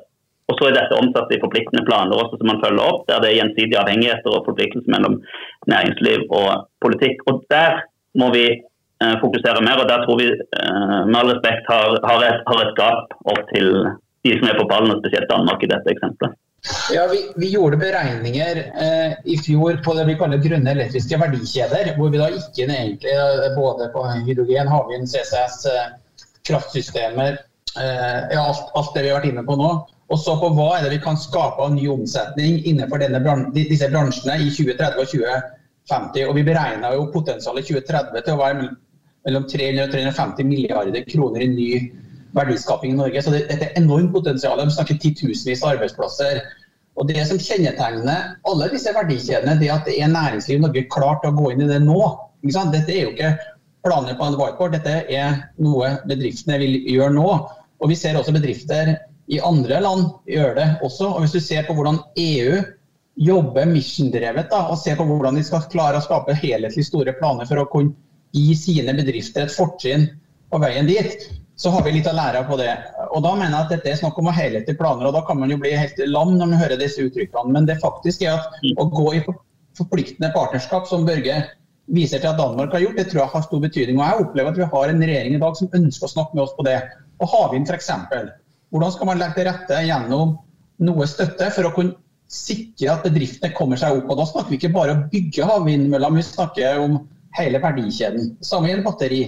Og 0.51 0.59
så 0.59 0.67
er 0.69 0.77
dette 0.77 0.99
omsatt 0.99 1.31
i 1.31 1.39
forpliktende 1.43 1.87
planer 1.87 2.19
også 2.19 2.41
som 2.41 2.51
man 2.51 2.63
følger 2.65 2.83
opp, 2.83 3.07
der 3.09 3.23
det 3.23 3.31
er 3.31 3.39
gjensidige 3.39 3.83
avhengigheter 3.83 4.35
og 4.35 4.49
forpliktelser 4.49 4.91
mellom 4.91 5.21
næringsliv 5.71 6.27
og 6.27 6.67
politikk. 6.83 7.23
Og 7.31 7.45
der 7.55 7.85
må 8.19 8.33
vi 8.35 8.47
fokusere 9.23 9.65
mer. 9.65 9.81
og 9.83 9.89
Der 9.89 10.05
tror 10.05 10.21
vi 10.21 10.29
eh, 10.29 11.01
med 11.09 11.19
all 11.21 11.33
respekt 11.33 11.69
har, 11.73 11.99
har, 12.05 12.27
et, 12.29 12.45
har 12.51 12.63
et 12.67 12.77
gap 12.77 13.19
opp 13.33 13.43
til 13.55 13.73
de 14.25 14.37
som 14.37 14.49
er 14.51 14.59
på 14.61 14.69
ballen, 14.69 14.93
og 14.93 15.01
spesielt 15.01 15.31
Danmark 15.31 15.63
i 15.65 15.71
dette 15.71 15.95
eksempelet. 15.95 16.37
Ja, 16.93 17.07
vi, 17.13 17.21
vi, 17.37 17.49
gjorde 17.55 17.77
beregninger 17.81 18.57
eh, 18.85 19.13
i 19.25 19.37
fjor 19.41 19.79
på 19.85 19.95
det 19.97 20.05
vi 20.11 20.17
kaller 20.21 20.43
grønne 20.45 20.75
elektriske 20.75 21.17
verdikjeder. 21.21 21.95
Hvor 21.97 22.11
vi 22.13 22.21
da 22.21 22.29
ikke 22.37 22.67
egentlig 22.67 23.15
eh, 23.15 23.47
både 23.57 23.89
på 23.95 24.05
hydrogen, 24.27 24.69
havvind, 24.69 25.09
CCS, 25.09 25.63
eh, 25.71 26.27
kraftsystemer, 26.49 27.39
eh, 27.81 28.19
ja, 28.35 28.43
alt, 28.43 28.69
alt, 28.77 28.93
det 28.95 29.07
vi 29.07 29.13
har 29.13 29.23
vært 29.23 29.31
inne 29.33 29.47
på 29.49 29.57
nå. 29.57 29.71
Og 30.11 30.21
så 30.21 30.35
på 30.37 30.51
hva 30.53 30.75
er 30.77 30.85
det 30.85 30.99
vi 30.99 31.01
kan 31.05 31.17
skape 31.17 31.65
av 31.65 31.73
ny 31.73 31.87
omsetning 31.89 32.61
innenfor 32.67 33.07
bran 33.23 33.49
disse 33.55 33.89
bransjene 33.89 34.41
i 34.43 34.51
2030 34.51 35.01
og 35.01 35.13
2050. 35.15 36.27
Og 36.27 36.37
vi 36.37 36.47
beregna 36.51 36.93
jo 36.97 37.09
potensialet 37.15 37.63
i 37.63 37.79
2030 37.79 38.27
til 38.27 38.35
å 38.35 38.41
være 38.43 38.71
mellom 39.27 39.47
300 39.49 39.85
og 39.85 39.93
350 39.95 40.49
milliarder 40.49 41.05
kroner 41.09 41.45
i 41.45 41.51
ny 41.53 41.69
verdiskaping 42.37 42.95
i 42.95 42.99
Norge. 42.99 43.23
Så 43.23 43.35
det, 43.35 43.45
dette 43.51 43.69
er 43.69 43.79
enormt 43.81 44.13
potensial. 44.15 44.61
Vi 44.65 44.77
snakker 44.77 44.99
titusenvis 45.03 45.65
av 45.65 45.77
arbeidsplasser. 45.77 46.43
Og 46.99 47.07
Det 47.09 47.23
som 47.29 47.39
kjennetegner 47.41 48.35
alle 48.49 48.69
disse 48.73 48.93
verdikjedene, 48.95 49.57
det 49.61 49.71
er 49.71 49.77
at 49.79 49.87
det 49.89 49.97
er 50.01 50.13
næringsliv 50.13 50.59
i 50.59 50.65
Norge 50.65 50.89
klart 50.93 51.25
å 51.25 51.33
gå 51.37 51.53
inn 51.53 51.65
i 51.65 51.71
det 51.71 51.81
nå. 51.85 52.01
Dette 52.43 52.93
er 52.93 53.05
jo 53.05 53.15
ikke 53.15 53.35
planer 53.85 54.17
på 54.17 54.27
en 54.27 54.37
whiteboard, 54.37 54.75
dette 54.77 55.07
er 55.09 55.39
noe 55.63 55.95
bedriftene 56.09 56.59
vil 56.61 56.77
gjøre 56.89 57.15
nå. 57.17 57.31
Og 57.81 57.89
Vi 57.89 57.97
ser 57.97 58.19
også 58.19 58.35
bedrifter 58.37 58.93
i 59.31 59.39
andre 59.41 59.81
land 59.81 60.11
gjøre 60.29 60.55
det 60.59 60.69
også. 60.85 61.15
Og 61.15 61.25
Hvis 61.25 61.37
du 61.37 61.41
ser 61.41 61.65
på 61.69 61.77
hvordan 61.79 62.03
EU 62.21 62.61
jobber 63.21 63.69
mission-drevet 63.69 64.53
og 64.57 64.79
ser 64.81 64.97
på 64.97 65.05
hvordan 65.05 65.37
de 65.37 65.45
skal 65.45 65.67
klare 65.73 65.99
å 65.99 66.05
skape 66.05 66.37
helhetlig 66.37 66.85
store 66.87 67.13
planer 67.19 67.49
for 67.49 67.61
å 67.61 67.69
kunne 67.73 67.97
i 68.37 68.55
sine 68.55 68.95
bedrifter 68.95 69.47
et 69.47 69.55
fortrinn 69.55 70.09
på 70.51 70.59
veien 70.63 70.89
dit, 70.89 71.29
så 71.61 71.71
har 71.75 71.85
vi 71.85 71.93
litt 71.93 72.09
å 72.09 72.17
lære 72.17 72.43
på 72.49 72.57
det. 72.57 72.73
Og 73.13 73.23
Da 73.23 73.35
mener 73.37 73.53
jeg 73.53 73.67
at 73.67 73.73
dette 73.75 73.91
er 73.93 74.01
snakk 74.01 74.19
om 74.19 74.31
å 74.31 74.35
helhetlige 74.35 74.79
planer, 74.79 75.07
og 75.09 75.17
da 75.17 75.23
kan 75.27 75.39
man 75.39 75.51
jo 75.53 75.59
bli 75.61 75.75
helt 75.77 75.99
lam 76.09 76.37
når 76.39 76.53
man 76.53 76.61
hører 76.63 76.81
disse 76.81 77.05
uttrykkene. 77.05 77.53
Men 77.53 77.69
det 77.69 77.81
faktisk 77.83 78.25
er 78.25 78.39
at 78.39 78.61
å 78.81 78.87
gå 78.89 79.07
i 79.19 79.25
forpliktende 79.77 80.33
partnerskap, 80.35 80.89
som 80.89 81.05
Børge 81.09 81.43
viser 81.91 82.23
til 82.23 82.31
at 82.31 82.39
Danmark 82.39 82.73
har 82.73 82.85
gjort, 82.85 82.97
det 82.97 83.09
tror 83.11 83.25
jeg 83.25 83.33
har 83.35 83.47
stor 83.47 83.63
betydning. 83.63 83.99
Og 84.01 84.07
Jeg 84.07 84.25
opplever 84.25 84.53
at 84.55 84.61
vi 84.61 84.71
har 84.75 84.93
en 84.93 85.05
regjering 85.05 85.37
i 85.37 85.43
dag 85.43 85.59
som 85.59 85.73
ønsker 85.77 86.07
å 86.07 86.15
snakke 86.15 86.39
med 86.39 86.45
oss 86.47 86.55
på 86.57 86.67
det. 86.67 86.79
Og 87.21 87.33
havvind 87.35 87.69
f.eks. 87.69 87.91
Hvordan 88.71 88.95
skal 88.95 89.11
man 89.11 89.21
legge 89.21 89.37
til 89.37 89.49
rette 89.51 89.83
gjennom 89.85 90.37
noe 90.87 91.11
støtte 91.11 91.51
for 91.53 91.69
å 91.69 91.75
kunne 91.77 91.99
sikre 92.31 92.93
at 92.95 93.05
bedriftene 93.05 93.53
kommer 93.57 93.81
seg 93.81 93.99
opp? 93.99 94.13
Og 94.13 94.21
Da 94.23 94.29
snakker 94.33 94.55
vi 94.55 94.61
ikke 94.61 94.75
bare 94.77 94.95
om 94.95 95.05
å 95.05 95.11
bygge 95.13 95.49
havvindmøller, 95.51 96.15
men 96.15 96.23
vi 96.23 96.29
snakker 96.31 96.85
om 96.87 97.01
hele 97.39 97.61
verdikjeden. 97.63 98.35
Samme 98.45 98.71
gjelder 98.71 98.87
batteri. 98.87 99.23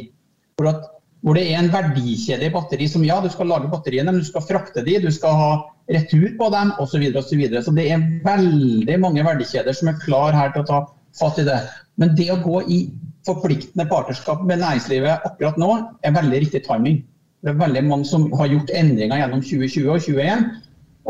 For 0.58 0.70
at 0.72 0.88
hvor 1.22 1.38
det 1.38 1.44
er 1.52 1.60
en 1.60 1.70
verdikjede 1.70 2.48
i 2.48 2.52
batteri 2.52 2.88
som 2.90 3.04
ja, 3.06 3.20
du 3.22 3.30
skal 3.30 3.46
lage 3.50 3.70
batteriene, 3.70 4.10
men 4.10 4.24
du 4.24 4.26
skal 4.26 4.42
frakte 4.42 4.82
de, 4.82 4.96
du 4.98 5.10
skal 5.14 5.36
ha 5.38 5.52
retur 5.94 6.32
på 6.38 6.48
dem 6.50 6.72
osv. 6.82 6.96
Så, 6.96 6.98
videre, 6.98 7.22
og 7.22 7.28
så, 7.28 7.38
videre. 7.38 7.62
så 7.62 7.74
det 7.76 7.86
er 7.94 8.08
veldig 8.26 8.98
mange 9.02 9.22
verdikjeder 9.26 9.76
som 9.76 9.92
er 9.92 10.02
klar 10.02 10.34
her 10.34 10.50
til 10.54 10.64
å 10.64 10.68
ta 10.70 10.80
fatt 11.18 11.38
i 11.38 11.46
det. 11.46 11.60
Men 12.00 12.16
det 12.18 12.26
å 12.34 12.40
gå 12.42 12.64
i 12.66 12.80
forpliktende 13.26 13.86
partnerskap 13.86 14.42
med 14.48 14.64
næringslivet 14.64 15.28
akkurat 15.28 15.60
nå, 15.62 15.70
er 16.02 16.16
veldig 16.16 16.42
riktig 16.42 16.64
timing. 16.66 17.04
Det 17.42 17.52
er 17.52 17.60
veldig 17.60 17.84
mange 17.86 18.06
som 18.06 18.26
har 18.38 18.50
gjort 18.50 18.70
endringer 18.74 19.22
gjennom 19.22 19.42
2020 19.46 19.92
og 19.92 20.02
2021. 20.02 20.44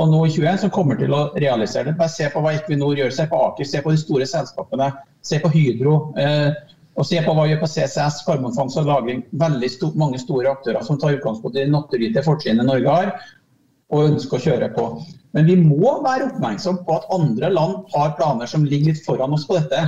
Og 0.01 0.09
nå 0.09 0.21
i 0.27 0.33
2021 0.33 0.61
som 0.63 0.73
kommer 0.73 1.01
til 1.01 1.13
å 1.13 1.23
realisere 1.37 1.91
det. 1.91 1.97
Bare 1.99 2.13
se 2.13 2.29
på 2.33 2.41
hva 2.45 2.55
Equinor 2.57 2.97
gjør, 2.97 3.13
se 3.13 3.27
på 3.29 3.41
Aker, 3.49 3.69
se 3.69 3.81
på 3.85 3.93
de 3.93 4.01
store 4.01 4.29
selskapene. 4.29 4.89
Se 5.25 5.41
på 5.41 5.51
Hydro. 5.53 5.97
Eh, 6.21 6.53
og 6.93 7.07
se 7.09 7.21
på 7.25 7.33
hva 7.33 7.47
vi 7.47 7.55
gjør 7.55 7.63
på 7.63 7.71
CCS, 7.73 8.23
karbonfangst 8.27 8.81
og 8.83 8.89
-lagring. 8.89 9.23
Veldig 9.33 9.71
sto 9.71 9.93
mange 9.97 10.19
store 10.21 10.51
aktører 10.53 10.85
som 10.85 10.99
tar 11.01 11.17
utgangspunkt 11.17 11.57
i 11.57 11.65
naturgitte 11.65 12.25
fortrinnet 12.25 12.69
Norge 12.69 12.89
har, 12.89 13.13
og 13.93 14.11
ønsker 14.11 14.37
å 14.37 14.45
kjøre 14.47 14.69
på. 14.77 14.85
Men 15.33 15.49
vi 15.49 15.57
må 15.57 16.03
være 16.05 16.29
oppmerksom 16.31 16.83
på 16.85 16.97
at 16.97 17.09
andre 17.13 17.51
land 17.53 17.89
har 17.95 18.15
planer 18.17 18.47
som 18.47 18.65
ligger 18.65 18.93
litt 18.93 19.05
foran 19.05 19.33
oss 19.33 19.47
på 19.49 19.57
dette. 19.57 19.81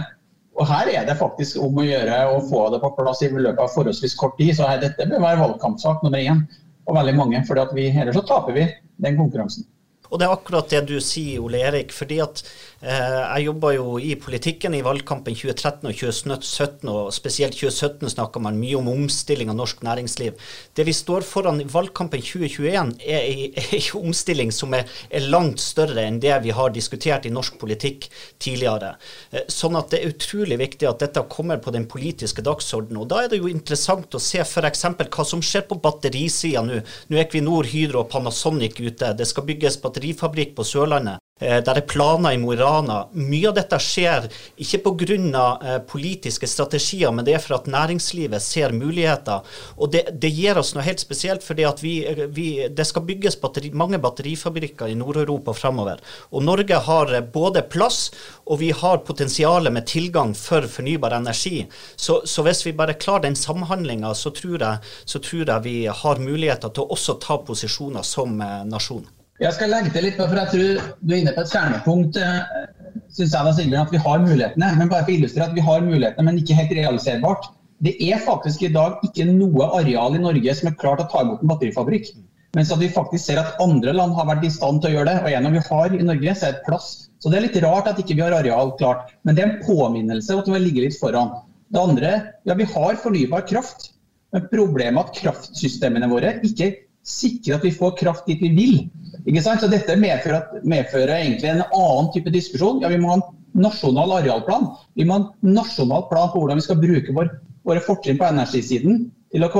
Og 0.54 0.66
Her 0.68 0.88
er 0.88 1.04
det 1.04 1.18
faktisk 1.18 1.58
om 1.60 1.80
å 1.80 1.84
gjøre 1.84 2.20
å 2.30 2.40
få 2.48 2.68
det 2.72 2.80
på 2.80 2.92
plass 2.96 3.22
i 3.22 3.28
løpet 3.28 3.60
av 3.60 3.72
forholdsvis 3.74 4.14
kort 4.14 4.36
tid. 4.38 4.54
Så 4.56 4.68
her, 4.68 4.80
dette 4.80 5.08
bør 5.10 5.24
være 5.24 5.40
valgkampsak 5.40 6.04
nummer 6.04 6.18
én 6.18 6.44
og 6.86 6.96
veldig 6.96 7.14
mange. 7.16 7.44
for 7.46 7.56
ellers 7.56 8.14
så 8.14 8.26
taper 8.28 8.52
vi 8.52 8.68
den 8.98 9.16
konkurransen. 9.16 9.64
Og 10.14 10.20
det 10.22 10.28
er 10.28 10.32
akkurat 10.36 10.70
det 10.70 10.84
du 10.86 10.94
sier, 11.02 11.42
Ole 11.42 11.58
Erik. 11.66 11.90
fordi 11.92 12.20
at 12.22 12.44
eh, 12.82 13.22
Jeg 13.34 13.46
jobba 13.48 13.72
jo 13.74 13.98
i 13.98 14.14
politikken 14.14 14.74
i 14.78 14.82
valgkampen 14.86 15.34
2013 15.34 15.88
og 15.90 15.94
2017, 15.98 16.88
og 16.92 17.08
spesielt 17.12 17.58
2017 17.58 18.12
snakka 18.14 18.38
man 18.38 18.60
mye 18.60 18.78
om 18.78 18.92
omstilling 18.92 19.50
av 19.50 19.58
norsk 19.58 19.82
næringsliv. 19.82 20.38
Det 20.76 20.86
vi 20.86 20.94
står 20.94 21.26
foran 21.26 21.58
i 21.60 21.66
valgkampen 21.66 22.22
2021, 22.22 22.92
er 23.02 23.26
en 23.74 23.88
omstilling 24.04 24.52
som 24.54 24.76
er, 24.78 24.86
er, 25.10 25.26
langt 25.34 25.58
større 25.58 26.04
enn 26.06 26.20
det 26.22 26.36
vi 26.44 26.54
har 26.54 26.70
diskutert 26.70 27.26
i 27.26 27.34
norsk 27.34 27.58
politikk 27.58 28.06
tidligere. 28.38 28.94
Eh, 29.32 29.48
sånn 29.50 29.74
at 29.80 29.90
det 29.90 29.98
er 29.98 30.14
utrolig 30.14 30.60
viktig 30.62 30.86
at 30.92 31.02
dette 31.02 31.26
kommer 31.26 31.58
på 31.58 31.74
den 31.74 31.88
politiske 31.90 32.44
dagsordenen. 32.46 33.02
Og 33.02 33.10
da 33.10 33.24
er 33.24 33.34
det 33.34 33.42
jo 33.42 33.50
interessant 33.50 34.14
å 34.14 34.22
se 34.22 34.44
f.eks. 34.46 34.86
hva 35.02 35.26
som 35.26 35.42
skjer 35.42 35.66
på 35.66 35.80
batterisida 35.82 36.62
nå. 36.62 36.84
Nå 37.10 37.18
er 37.18 37.26
Equinor, 37.26 37.66
Hydro 37.66 38.04
og 38.04 38.10
Panasonic 38.14 38.78
ute. 38.78 39.10
Det 39.18 39.26
skal 39.26 39.50
bygges 39.50 39.82
batteri 39.82 40.03
batterifabrikk 40.04 40.56
på 40.56 40.64
Sørlandet. 40.64 41.20
Eh, 41.40 41.60
der 41.64 41.80
er 41.80 41.86
planer 41.86 42.32
i 42.32 42.38
Mo 42.38 42.52
i 42.52 42.56
Rana. 42.56 43.08
Mye 43.12 43.48
av 43.48 43.56
dette 43.56 43.78
skjer 43.82 44.28
ikke 44.56 44.78
pga. 44.84 45.58
Eh, 45.64 45.78
politiske 45.82 46.46
strategier, 46.46 47.10
men 47.10 47.24
det 47.24 47.34
er 47.34 47.42
for 47.42 47.56
at 47.56 47.66
næringslivet 47.66 48.40
ser 48.40 48.70
muligheter. 48.72 49.42
Og 49.76 49.90
det, 49.90 50.20
det 50.20 50.30
gir 50.30 50.56
oss 50.56 50.74
noe 50.74 50.84
helt 50.84 51.00
spesielt, 51.00 51.42
vi, 51.82 52.06
vi, 52.30 52.68
det 52.68 52.86
skal 52.86 53.02
bygges 53.02 53.40
batteri, 53.40 53.72
mange 53.72 53.98
batterifabrikker 53.98 54.86
i 54.86 54.94
Nord-Europa 54.94 55.52
framover. 55.52 55.98
Og 56.30 56.44
Norge 56.44 56.78
har 56.86 57.12
eh, 57.12 57.20
både 57.20 57.62
plass 57.62 58.12
og 58.46 58.60
vi 58.60 58.70
har 58.70 59.02
potensialet 59.02 59.72
med 59.72 59.86
tilgang 59.86 60.34
for 60.34 60.68
fornybar 60.68 61.18
energi. 61.18 61.66
Så, 61.96 62.22
så 62.26 62.46
hvis 62.46 62.64
vi 62.66 62.76
bare 62.76 62.94
klarer 62.94 63.26
den 63.26 63.36
samhandlinga, 63.36 64.14
så, 64.14 64.30
så, 64.30 65.18
tror 65.18 65.50
jeg 65.50 65.64
vi 65.64 65.76
har 65.86 66.22
muligheter 66.22 66.70
til 66.70 66.84
å 66.84 66.94
også 66.94 67.18
ta 67.18 67.40
posisjoner 67.42 68.06
som 68.06 68.38
nasjon. 68.68 69.06
Jeg 69.42 69.50
skal 69.56 69.72
legge 69.72 69.90
til 69.90 70.04
litt, 70.06 70.18
for 70.20 70.38
jeg 70.38 70.50
tror 70.52 70.92
du 71.02 71.12
er 71.12 71.20
inne 71.24 71.32
på 71.34 71.42
et 71.42 71.50
kjernepunkt. 71.50 72.18
Eh, 72.22 73.00
synes 73.10 73.32
jeg 73.34 73.46
da, 73.46 73.52
Sigbjørn, 73.56 73.88
at 73.88 73.94
Vi 73.94 74.02
har 74.04 74.20
mulighetene, 74.22 74.68
men 74.78 74.90
bare 74.90 75.02
for 75.02 75.10
å 75.10 75.16
illustrere 75.16 75.48
at 75.48 75.56
vi 75.56 75.64
har 75.66 75.82
mulighetene, 75.82 76.26
men 76.28 76.38
ikke 76.38 76.58
helt 76.58 76.74
realiserbart. 76.78 77.48
Det 77.82 77.96
er 77.98 78.22
faktisk 78.22 78.62
i 78.62 78.70
dag 78.70 79.02
ikke 79.02 79.26
noe 79.26 79.66
areal 79.80 80.14
i 80.14 80.22
Norge 80.22 80.54
som 80.54 80.70
er 80.70 80.76
klart 80.78 81.02
å 81.02 81.08
ta 81.10 81.24
imot 81.24 81.42
en 81.42 81.50
batterifabrikk. 81.50 82.12
Mens 82.54 82.70
at 82.70 82.78
vi 82.78 82.86
faktisk 82.94 83.26
ser 83.26 83.40
at 83.40 83.58
andre 83.62 83.92
land 83.96 84.14
har 84.14 84.28
vært 84.28 84.46
i 84.46 84.52
stand 84.54 84.78
til 84.80 84.92
å 84.92 84.94
gjøre 84.98 85.10
det. 85.10 85.16
Og 85.24 85.34
en 85.34 85.48
av 85.48 85.56
vi 85.56 85.64
har 85.66 85.96
i 85.98 86.06
Norge, 86.06 86.36
så 86.38 86.46
er 86.46 86.54
det 86.54 86.66
plass. 86.68 86.92
Så 87.18 87.32
det 87.32 87.40
er 87.40 87.46
litt 87.48 87.58
rart 87.64 87.90
at 87.90 87.98
ikke 87.98 88.14
vi 88.14 88.22
har 88.22 88.36
areal 88.36 88.70
klart. 88.78 89.10
Men 89.26 89.34
det 89.34 89.42
er 89.42 89.50
en 89.50 89.64
påminnelse 89.66 90.36
om 90.36 90.44
at 90.44 90.52
vi 90.54 90.62
ligger 90.62 90.86
litt 90.86 91.00
foran. 91.00 91.34
Det 91.74 91.82
andre, 91.82 92.14
ja 92.46 92.54
vi 92.54 92.68
har 92.70 93.02
fornybar 93.02 93.48
kraft. 93.50 93.90
Men 94.30 94.46
problemet 94.52 95.00
er 95.02 95.10
at 95.10 95.18
kraftsystemene 95.18 96.10
våre 96.10 96.36
ikke 96.46 96.70
sikrer 97.04 97.58
at 97.58 97.64
vi 97.66 97.72
får 97.74 97.96
kraft 98.00 98.28
dit 98.28 98.42
vi 98.42 98.50
vil. 98.56 98.76
Ikke 99.24 99.42
sant? 99.44 99.62
Så 99.62 99.70
Dette 99.72 99.96
medfører, 100.00 100.60
medfører, 100.64 101.16
egentlig 101.20 101.50
en 101.52 101.64
annen 101.66 102.12
type 102.14 102.32
diskusjon. 102.34 102.80
Ja, 102.82 102.90
Vi 102.92 103.00
må 103.00 103.12
ha 103.12 103.18
en 103.20 103.26
nasjonal 103.64 104.18
arealplan. 104.20 104.70
Vi 104.96 105.06
må 105.06 105.18
ha 105.18 105.24
en 105.24 105.56
nasjonal 105.56 106.08
plan 106.10 106.32
på 106.32 106.42
hvordan 106.42 106.60
vi 106.60 106.66
skal 106.66 106.80
bruke 106.80 107.16
vår, 107.16 107.30
våre 107.64 107.84
fortrinn 107.84 108.20
på 108.20 108.28
energisiden 108.28 109.04
til 109.34 109.44
å 109.46 109.50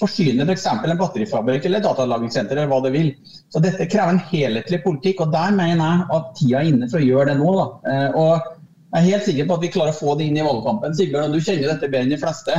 forsyne 0.00 0.44
f.eks. 0.46 0.66
For 0.68 0.92
en 0.92 1.00
batterifabrikk 1.00 1.68
eller 1.68 1.84
datalagringssenter 1.84 2.58
eller 2.58 2.70
hva 2.70 2.82
det 2.84 2.92
vil. 2.94 3.12
Så 3.52 3.62
Dette 3.64 3.88
krever 3.90 4.14
en 4.14 4.26
helhetlig 4.30 4.82
politikk, 4.84 5.24
og 5.24 5.32
der 5.34 5.56
mener 5.56 5.82
jeg 5.82 6.10
at 6.18 6.28
tida 6.38 6.60
er 6.60 6.70
inne 6.72 6.90
for 6.90 7.00
å 7.00 7.06
gjøre 7.06 7.32
det 7.32 7.40
nå. 7.40 7.54
Da. 7.60 7.66
Eh, 7.92 8.20
og 8.20 8.52
Jeg 8.96 9.02
er 9.02 9.10
helt 9.10 9.24
sikker 9.26 9.48
på 9.48 9.56
at 9.56 9.64
vi 9.64 9.68
klarer 9.74 9.92
å 9.92 9.98
få 9.98 10.12
det 10.16 10.28
inn 10.28 10.36
i 10.38 10.44
valgkampen. 10.46 10.94
Sigbjørn, 10.96 11.34
du 11.34 11.42
kjenner 11.42 11.72
dette 11.72 11.88
bedre 11.90 12.06
enn 12.06 12.12
de 12.14 12.20
fleste. 12.20 12.54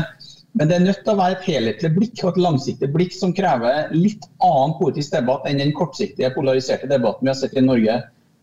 Men 0.58 0.70
det 0.70 0.76
er 0.78 0.86
nødt 0.88 1.04
til 1.06 1.14
å 1.14 1.20
være 1.20 1.38
et 1.38 1.48
helhetlig 1.48 1.94
blikk 1.94 2.22
og 2.24 2.34
et 2.34 2.42
langsiktig 2.42 2.90
blikk 2.94 3.14
som 3.14 3.34
krever 3.38 3.92
litt 3.94 4.26
annen 4.44 4.76
politisk 4.80 5.14
debatt 5.14 5.46
enn 5.50 5.62
den 5.62 5.74
kortsiktige, 5.78 6.34
polariserte 6.34 6.90
debatten 6.90 7.28
vi 7.28 7.34
har 7.34 7.38
sett 7.40 7.58
i 7.58 7.66
Norge 7.66 8.02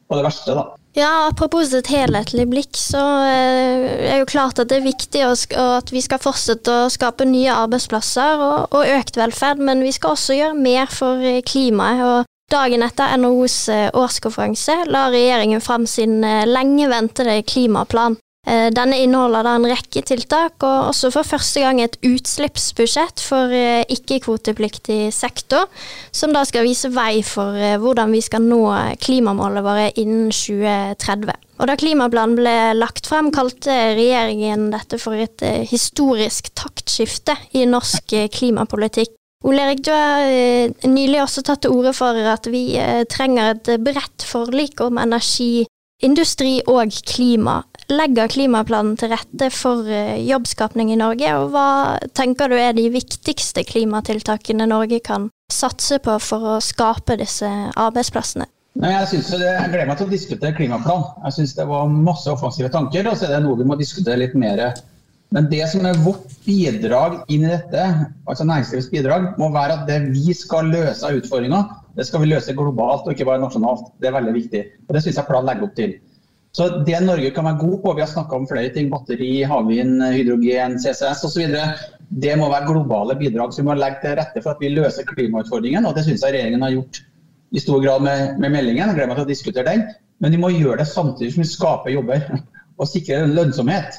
på 0.08 0.18
det 0.18 0.24
verste. 0.26 0.54
da. 0.54 0.64
Ja, 0.94 1.26
Apropos 1.26 1.72
et 1.74 1.88
helhetlig 1.90 2.46
blikk, 2.52 2.76
så 2.78 3.02
eh, 3.26 4.12
er 4.12 4.20
jo 4.20 4.28
klart 4.30 4.60
at 4.62 4.70
det 4.70 4.78
er 4.78 4.86
viktig 4.86 5.24
at 5.58 5.90
vi 5.90 6.02
skal 6.04 6.22
fortsette 6.22 6.70
å 6.84 6.92
skape 6.92 7.26
nye 7.26 7.50
arbeidsplasser 7.50 8.44
og, 8.44 8.78
økt 8.78 9.18
velferd, 9.18 9.58
men 9.58 9.82
vi 9.82 9.90
skal 9.96 10.14
også 10.14 10.38
gjøre 10.38 10.60
mer 10.60 10.92
for 10.94 11.18
eh, 11.18 11.42
klimaet. 11.42 12.04
og 12.04 12.30
Dagen 12.52 12.84
etter 12.86 13.16
NHOs 13.18 13.56
eh, 13.72 13.88
årskonferanse 13.90 14.84
la 14.92 15.08
regjeringen 15.10 15.64
fram 15.64 15.88
sin 15.90 16.20
lenge 16.22 16.86
ventede 16.92 17.40
klimaplan. 17.48 18.20
Eh, 18.44 18.68
denne 18.76 18.98
inneholder 19.00 19.46
da 19.46 19.54
en 19.56 19.64
rekke 19.70 20.02
tiltak, 20.04 20.58
og 20.66 20.90
også 20.90 21.08
for 21.14 21.24
første 21.24 21.62
gang 21.64 21.78
et 21.80 21.96
utslippsbudsjett 22.04 23.22
for 23.24 23.52
eh, 23.56 23.86
ikke-kvotepliktig 23.88 25.08
sektor, 25.16 25.70
som 26.12 26.34
da 26.36 26.42
skal 26.44 26.66
vise 26.68 26.90
vei 26.92 27.22
for 27.24 27.56
eh, 27.56 27.78
hvordan 27.80 28.12
vi 28.12 28.20
skal 28.24 28.44
nå 28.44 28.60
klimamålet 29.00 29.64
våre 29.64 29.88
innen 29.96 30.28
2030. 30.28 31.32
Og 31.54 31.70
Da 31.70 31.78
klimaplanen 31.80 32.36
ble 32.36 32.54
lagt 32.76 33.08
frem, 33.08 33.30
kalte 33.32 33.72
regjeringen 33.96 34.68
dette 34.74 34.98
for 35.00 35.16
et 35.16 35.40
historisk 35.70 36.50
taktskifte 36.58 37.36
i 37.56 37.62
norsk 37.70 38.12
klimapolitikk. 38.34 39.14
Ole 39.44 39.62
Erik, 39.62 39.84
du 39.84 39.92
har 39.92 40.88
nylig 40.88 41.20
også 41.22 41.44
tatt 41.44 41.62
til 41.64 41.76
orde 41.76 41.92
for 41.96 42.16
at 42.16 42.48
vi 42.50 42.74
trenger 43.12 43.52
et 43.52 43.70
bredt 43.84 44.24
forlik 44.26 44.80
om 44.82 44.98
energi 44.98 45.66
industri 46.04 46.58
og 46.66 46.92
klima. 47.06 47.60
Legger 47.92 48.30
klimaplanen 48.32 48.94
til 48.96 49.10
rette 49.12 49.50
for 49.52 49.84
eh, 49.92 50.16
jobbskapning 50.24 50.94
i 50.94 50.96
Norge, 50.96 51.28
og 51.36 51.50
hva 51.52 51.68
tenker 52.16 52.48
du 52.48 52.56
er 52.56 52.72
de 52.76 52.86
viktigste 52.92 53.64
klimatiltakene 53.68 54.64
Norge 54.70 55.02
kan 55.04 55.28
satse 55.52 55.98
på 56.00 56.16
for 56.24 56.54
å 56.54 56.62
skape 56.64 57.18
disse 57.20 57.50
arbeidsplassene? 57.76 58.48
Nei, 58.80 58.90
jeg, 58.90 59.10
synes, 59.12 59.28
jeg 59.38 59.68
gleder 59.70 59.86
meg 59.86 60.00
til 60.00 60.08
å 60.08 60.14
diskutere 60.14 60.56
klimaplan. 60.56 61.04
Jeg 61.28 61.36
syns 61.36 61.52
det 61.58 61.68
var 61.68 61.92
masse 61.92 62.32
offensive 62.32 62.72
tanker, 62.74 63.06
og 63.06 63.20
så 63.20 63.28
er 63.28 63.36
det 63.36 63.44
noe 63.44 63.60
vi 63.60 63.68
må 63.68 63.76
diskutere 63.78 64.18
litt 64.18 64.34
mer. 64.38 64.64
Men 65.34 65.46
det 65.50 65.62
som 65.70 65.84
er 65.86 66.00
vårt 66.02 66.32
bidrag 66.46 67.20
inn 67.32 67.44
i 67.44 67.52
dette, 67.52 67.84
altså 68.24 68.46
næringslivets 68.48 68.90
bidrag, 68.90 69.28
må 69.38 69.50
være 69.54 69.76
at 69.76 69.86
det 69.90 70.00
vi 70.08 70.34
skal 70.34 70.72
løse 70.72 71.06
av 71.06 71.20
utfordringer, 71.20 71.68
det 71.94 72.08
skal 72.08 72.24
vi 72.24 72.32
løse 72.32 72.56
globalt 72.56 73.06
og 73.06 73.14
ikke 73.14 73.28
bare 73.28 73.42
nasjonalt. 73.44 73.92
Det 74.02 74.10
er 74.10 74.16
veldig 74.16 74.34
viktig. 74.34 74.64
Og 74.88 74.96
Det 74.96 75.04
syns 75.04 75.20
jeg 75.20 75.28
planen 75.28 75.50
legger 75.52 75.68
opp 75.68 75.78
til. 75.78 75.96
Så 76.54 76.68
Det 76.86 77.00
Norge 77.02 77.32
kan 77.34 77.48
være 77.48 77.58
god 77.58 77.78
på, 77.82 77.92
vi 77.96 78.02
har 78.04 78.10
snakka 78.10 78.36
om 78.38 78.44
flere 78.46 78.70
ting, 78.70 78.86
batteri, 78.92 79.42
havvind, 79.50 79.98
hydrogen, 80.14 80.76
CCS 80.78 81.24
osv. 81.26 81.56
Det 82.22 82.36
må 82.38 82.46
være 82.52 82.68
globale 82.68 83.16
bidrag. 83.18 83.50
Så 83.50 83.62
vi 83.62 83.66
må 83.66 83.74
legge 83.74 83.98
til 84.04 84.14
rette 84.20 84.42
for 84.42 84.54
at 84.54 84.62
vi 84.62 84.70
løser 84.70 85.08
klimautfordringen. 85.08 85.86
Og 85.88 85.96
det 85.96 86.04
syns 86.06 86.22
jeg 86.22 86.36
regjeringen 86.36 86.62
har 86.62 86.76
gjort 86.76 87.00
i 87.54 87.62
stor 87.62 87.82
grad 87.82 88.06
med, 88.06 88.38
med 88.38 88.54
meldingen. 88.54 88.86
Jeg 88.86 88.98
gleder 89.00 89.10
meg 89.10 89.18
til 89.18 89.26
å 89.26 89.32
diskutere 89.32 89.66
den. 89.66 89.82
Men 90.22 90.30
vi 90.30 90.38
må 90.44 90.52
gjøre 90.54 90.78
det 90.84 90.86
samtidig 90.92 91.32
som 91.34 91.42
vi 91.42 91.50
skaper 91.50 91.94
jobber 91.96 92.28
og 92.78 92.90
sikrer 92.90 93.26
lønnsomhet. 93.34 93.98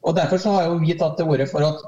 Og 0.00 0.16
Derfor 0.16 0.40
så 0.40 0.54
har 0.56 0.72
vi 0.80 0.96
tatt 0.96 1.18
til 1.20 1.28
orde 1.28 1.48
for 1.50 1.68
at 1.68 1.84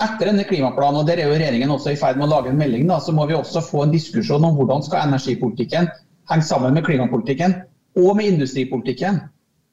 etter 0.00 0.30
denne 0.30 0.46
klimaplanen, 0.48 1.02
og 1.02 1.08
der 1.08 1.20
er 1.20 1.28
jo 1.28 1.34
regjeringen 1.36 1.74
også 1.74 1.92
i 1.92 1.98
ferd 2.00 2.16
med 2.16 2.30
å 2.30 2.30
lage 2.30 2.48
en 2.48 2.56
melding, 2.56 2.86
da, 2.88 2.96
så 3.04 3.12
må 3.12 3.26
vi 3.28 3.36
også 3.36 3.60
få 3.66 3.82
en 3.84 3.92
diskusjon 3.92 4.46
om 4.48 4.56
hvordan 4.56 4.80
skal 4.86 5.04
energipolitikken 5.04 5.90
henge 6.30 6.46
sammen 6.46 6.72
med 6.72 6.86
klimapolitikken 6.86 7.58
og 8.00 8.14
med 8.16 8.30
industripolitikken. 8.32 9.20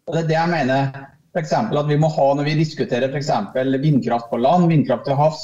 Og 0.07 0.15
Det 0.15 0.23
er 0.23 0.27
det 0.27 0.37
jeg 0.37 0.53
mener 0.53 0.91
for 1.35 1.43
eksempel, 1.43 1.77
at 1.77 1.89
vi 1.89 1.97
må 1.99 2.09
ha 2.09 2.27
når 2.33 2.47
vi 2.47 2.59
diskuterer 2.61 3.11
f.eks. 3.11 3.31
vindkraft 3.83 4.29
på 4.31 4.39
land, 4.41 4.69
vindkraft 4.71 5.05
til 5.05 5.17
havs, 5.19 5.41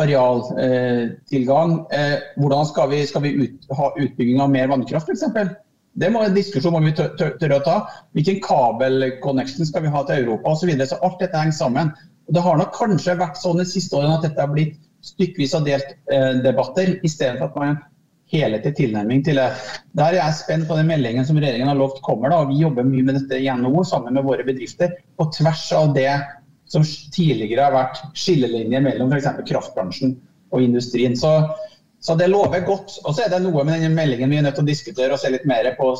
arealtilgang. 0.00 1.74
Eh, 1.92 2.14
eh, 2.14 2.24
hvordan 2.40 2.66
skal 2.66 2.88
vi, 2.90 3.02
skal 3.06 3.22
vi 3.26 3.34
ut, 3.44 3.68
ha 3.76 3.90
utbygging 3.92 4.40
av 4.42 4.50
mer 4.50 4.72
vannkraft 4.72 5.12
f.eks.? 5.12 5.52
Det 6.00 6.08
må 6.08 6.22
en 6.24 6.32
diskusjon 6.32 6.72
må 6.72 6.80
vi 6.86 6.94
tørre 6.96 7.58
å 7.58 7.64
ta. 7.66 7.76
Hvilken 8.16 8.40
kabelconnection 8.42 9.68
skal 9.68 9.84
vi 9.84 9.92
ha 9.92 10.00
til 10.08 10.24
Europa 10.24 10.54
osv. 10.54 10.64
Så, 10.64 10.70
videre. 10.70 10.88
så 10.88 11.00
alt 11.04 11.20
dette 11.20 11.36
henger 11.36 11.58
sammen. 11.58 11.92
Og 12.26 12.34
Det 12.34 12.44
har 12.46 12.58
nok 12.58 12.72
kanskje 12.74 13.18
vært 13.20 13.36
sånn 13.38 13.60
de 13.60 13.68
siste 13.68 13.98
årene 13.98 14.16
at 14.16 14.24
dette 14.24 14.40
har 14.40 14.50
blitt 14.50 14.78
stykkevis 15.04 15.52
og 15.58 15.66
delt-debatter, 15.66 16.96
i 17.02 17.10
stedet 17.10 17.42
for 17.42 17.50
at 17.50 17.58
man 17.60 17.80
helhetlig 18.32 18.74
tilnærming 18.78 19.24
til 19.26 19.38
det. 19.40 19.48
Der 19.98 20.10
er 20.10 20.18
jeg 20.18 20.38
spent 20.38 20.68
på 20.68 20.76
den 20.78 20.88
meldingen 20.90 21.26
som 21.28 21.38
regjeringen 21.38 21.68
har 21.68 21.78
lovt 21.78 22.02
kommer. 22.04 22.32
da, 22.32 22.42
og 22.42 22.52
Vi 22.52 22.62
jobber 22.62 22.86
mye 22.88 23.04
med 23.06 23.20
dette 23.20 23.40
i 23.40 23.50
NHO 23.50 23.84
sammen 23.84 24.14
med 24.16 24.24
våre 24.24 24.46
bedrifter, 24.46 24.96
på 25.18 25.28
tvers 25.36 25.66
av 25.76 25.92
det 25.96 26.10
som 26.72 26.84
tidligere 27.12 27.66
har 27.66 27.74
vært 27.74 28.00
skillelinjer 28.16 28.84
mellom 28.84 29.12
f.eks. 29.12 29.28
kraftbransjen 29.48 30.16
og 30.52 30.64
industrien. 30.64 31.16
Så, 31.16 31.32
så, 32.00 32.16
det 32.16 32.30
lover 32.32 32.64
godt. 32.64 32.96
Og 33.04 33.14
så 33.14 33.26
er 33.26 33.32
det 33.34 33.42
noe 33.44 33.64
med 33.64 33.76
denne 33.76 33.92
meldingen 33.96 34.32
vi 34.32 34.40
er 34.40 34.46
nødt 34.46 34.56
til 34.60 34.64
å 34.64 34.70
diskutere 34.70 35.12
og 35.12 35.20
se 35.20 35.32
litt 35.32 35.48
mer 35.48 35.68
på, 35.78 35.92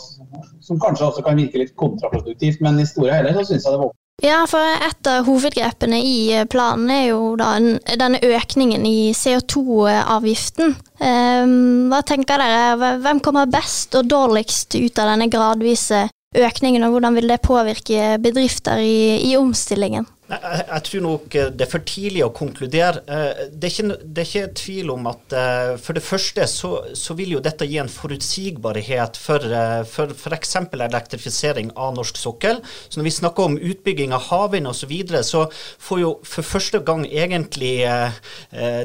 som 0.65 0.81
kanskje 0.81 1.11
også 1.11 1.27
kan 1.27 1.37
virke 1.41 1.61
litt 1.61 1.77
kontraproduktivt, 1.81 2.65
men 2.65 2.81
i 2.81 2.89
store 2.89 3.19
hele 3.19 3.35
så 3.37 3.45
syns 3.45 3.69
jeg 3.69 3.77
det 3.77 3.83
var 3.85 3.93
ja, 4.21 4.43
for 4.47 4.61
et 4.61 5.09
av 5.11 5.25
hovedgrepene 5.27 5.99
i 6.05 6.17
planen 6.53 6.91
er 6.93 7.05
jo 7.09 7.33
denne 7.41 8.21
økningen 8.23 8.85
i 8.87 9.13
CO2-avgiften. 9.17 10.77
Ehm, 11.03 11.89
hva 11.91 12.03
tenker 12.07 12.43
dere, 12.43 12.93
hvem 13.03 13.23
kommer 13.25 13.51
best 13.51 13.97
og 13.99 14.11
dårligst 14.13 14.77
ut 14.77 15.01
av 15.01 15.15
denne 15.15 15.31
gradvise 15.33 16.05
økningen, 16.39 16.85
og 16.85 16.95
hvordan 16.95 17.19
vil 17.19 17.33
det 17.33 17.43
påvirke 17.45 18.17
bedrifter 18.23 18.85
i, 18.85 19.33
i 19.33 19.35
omstillingen? 19.41 20.07
Jeg, 20.33 20.63
jeg, 20.65 20.83
tror 20.87 21.03
nok 21.05 21.35
eh, 21.37 21.49
det 21.53 21.65
er 21.67 21.71
for 21.71 21.85
tidlig 21.85 22.23
å 22.25 22.31
konkludere. 22.33 23.03
Eh, 23.05 23.43
det 23.53 23.69
er 23.69 23.75
ikke, 23.75 23.97
det 24.01 24.23
er 24.23 24.29
ikke 24.29 24.55
tvil 24.63 24.93
om 24.95 25.09
at 25.11 25.35
eh, 25.37 25.73
for 25.83 25.99
det 25.99 26.05
første 26.07 26.47
så, 26.49 26.71
så, 26.97 27.17
vil 27.19 27.35
jo 27.35 27.43
dette 27.45 27.67
gi 27.69 27.77
en 27.83 27.91
forutsigbarhet 27.93 29.19
for 29.21 29.45
for 29.93 30.13
f.eks. 30.15 30.55
elektrifisering 30.73 31.73
av 31.77 31.93
norsk 31.99 32.17
sokkel. 32.17 32.63
Så 32.89 32.99
når 32.99 33.09
vi 33.09 33.15
snakker 33.19 33.51
om 33.51 33.59
utbygging 33.59 34.15
av 34.17 34.25
havvind 34.31 34.71
osv., 34.71 34.81
så, 34.83 34.89
videre, 34.91 35.21
så 35.23 35.45
får 35.53 36.01
jo 36.01 36.09
for 36.27 36.43
første 36.43 36.81
gang 36.83 37.05
egentlig 37.07 37.85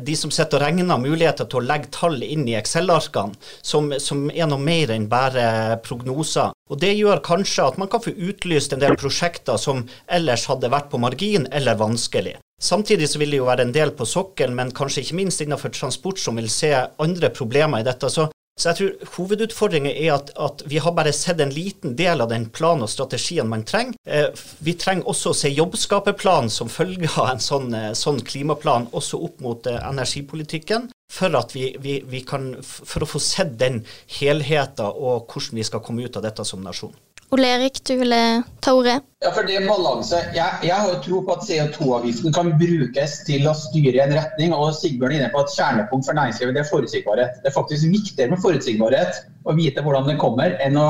de 0.06 0.16
som 0.20 0.30
sitter 0.34 0.60
og 0.60 0.62
regner, 0.62 1.00
muligheter 1.02 1.48
til 1.50 1.64
å 1.64 1.66
legge 1.66 1.90
tall 1.96 2.22
inn 2.22 2.46
i 2.46 2.54
Excel-arkene, 2.60 3.34
som, 3.66 3.90
som 3.98 4.28
er 4.30 4.46
noe 4.46 4.62
mer 4.62 4.94
enn 4.94 5.10
bare 5.10 5.80
prognoser. 5.82 6.54
Og 6.68 6.80
Det 6.82 6.94
gjør 6.94 7.24
kanskje 7.24 7.66
at 7.66 7.78
man 7.82 7.90
kan 7.90 8.04
få 8.04 8.12
utlyst 8.14 8.76
en 8.76 8.82
del 8.84 8.98
prosjekter 9.00 9.58
som 9.62 9.86
ellers 10.12 10.46
hadde 10.52 10.70
vært 10.72 10.92
på 10.92 11.00
margin 11.02 11.37
eller 11.46 11.78
vanskelig. 11.78 12.38
Samtidig 12.62 13.10
så 13.12 13.20
vil 13.22 13.36
det 13.36 13.38
jo 13.38 13.46
være 13.46 13.68
en 13.68 13.76
del 13.76 13.92
på 13.94 14.06
sokkelen, 14.10 14.56
men 14.58 14.74
kanskje 14.74 15.04
ikke 15.04 15.20
minst 15.20 15.44
innenfor 15.44 15.70
transport 15.70 16.18
som 16.18 16.40
vil 16.42 16.50
se 16.50 16.74
andre 16.74 17.30
problemer 17.30 17.84
i 17.84 17.86
dette. 17.86 18.10
Så 18.10 18.26
så 18.58 18.72
jeg 18.72 18.78
tror 18.78 19.12
hovedutfordringen 19.14 19.92
er 19.92 20.16
at, 20.16 20.32
at, 20.34 20.64
vi 20.66 20.80
har 20.82 20.96
bare 20.98 21.12
sett 21.14 21.38
en 21.44 21.54
liten 21.54 21.94
del 21.98 22.24
av 22.24 22.32
den 22.32 22.48
planen 22.50 22.88
og 22.88 22.90
strategien 22.90 23.46
man 23.50 23.62
trenger. 23.70 23.94
Eh, 24.10 24.32
vi 24.66 24.74
trenger 24.74 25.06
også 25.12 25.30
å 25.30 25.38
se 25.38 25.52
jobbskaperplanen 25.54 26.50
som 26.50 26.72
følge 26.74 27.12
av 27.22 27.36
en 27.36 27.44
sånn, 27.44 27.70
eh, 27.78 27.92
sånn, 27.94 28.24
klimaplan 28.26 28.90
også 28.98 29.22
opp 29.30 29.44
mot 29.46 29.70
eh, 29.70 29.78
energipolitikken. 29.78 30.90
For, 31.14 31.38
vi, 31.54 31.70
vi, 31.80 32.00
vi 32.10 32.24
kan, 32.26 32.56
for 32.66 33.06
å 33.06 33.12
få 33.14 33.22
sett 33.22 33.54
den 33.62 33.84
helheten 34.18 34.90
og 34.90 35.30
hvordan 35.30 35.62
vi 35.62 35.68
skal 35.70 35.86
komme 35.86 36.10
ut 36.10 36.18
av 36.18 36.26
dette 36.26 36.46
som 36.46 36.66
nasjon. 36.66 36.98
Ole 37.30 37.48
Erik, 37.48 37.84
du 37.84 37.98
ville 38.00 38.44
ta 38.60 38.74
ordet? 38.74 39.02
Ja, 39.20 39.32
for 39.36 39.44
det 39.44 39.60
balanse. 39.68 40.20
Jeg, 40.36 40.60
jeg 40.64 40.76
har 40.76 40.88
jo 40.94 41.00
tro 41.04 41.18
på 41.28 41.36
at 41.36 41.44
CO2-avgiften 41.44 42.32
kan 42.32 42.54
brukes 42.56 43.18
til 43.28 43.50
å 43.52 43.56
styre 43.58 43.98
i 43.98 44.04
en 44.06 44.16
retning. 44.16 44.56
og 44.56 44.72
Sigbjørn 44.78 45.12
er 45.12 45.20
inne 45.20 45.34
på 45.34 45.42
at 45.44 45.52
Kjernepunkt 45.52 46.08
for 46.08 46.16
næringslivet 46.16 46.56
det 46.56 46.64
er 46.64 46.70
forutsigbarhet. 46.70 47.42
Det 47.44 47.52
er 47.52 47.58
faktisk 47.58 47.92
viktigere 47.92 48.32
med 48.32 48.40
forutsigbarhet 48.46 49.20
å 49.44 49.58
vite 49.60 49.84
hvordan 49.84 50.08
det 50.08 50.18
kommer, 50.24 50.56
enn 50.64 50.80
å 50.80 50.88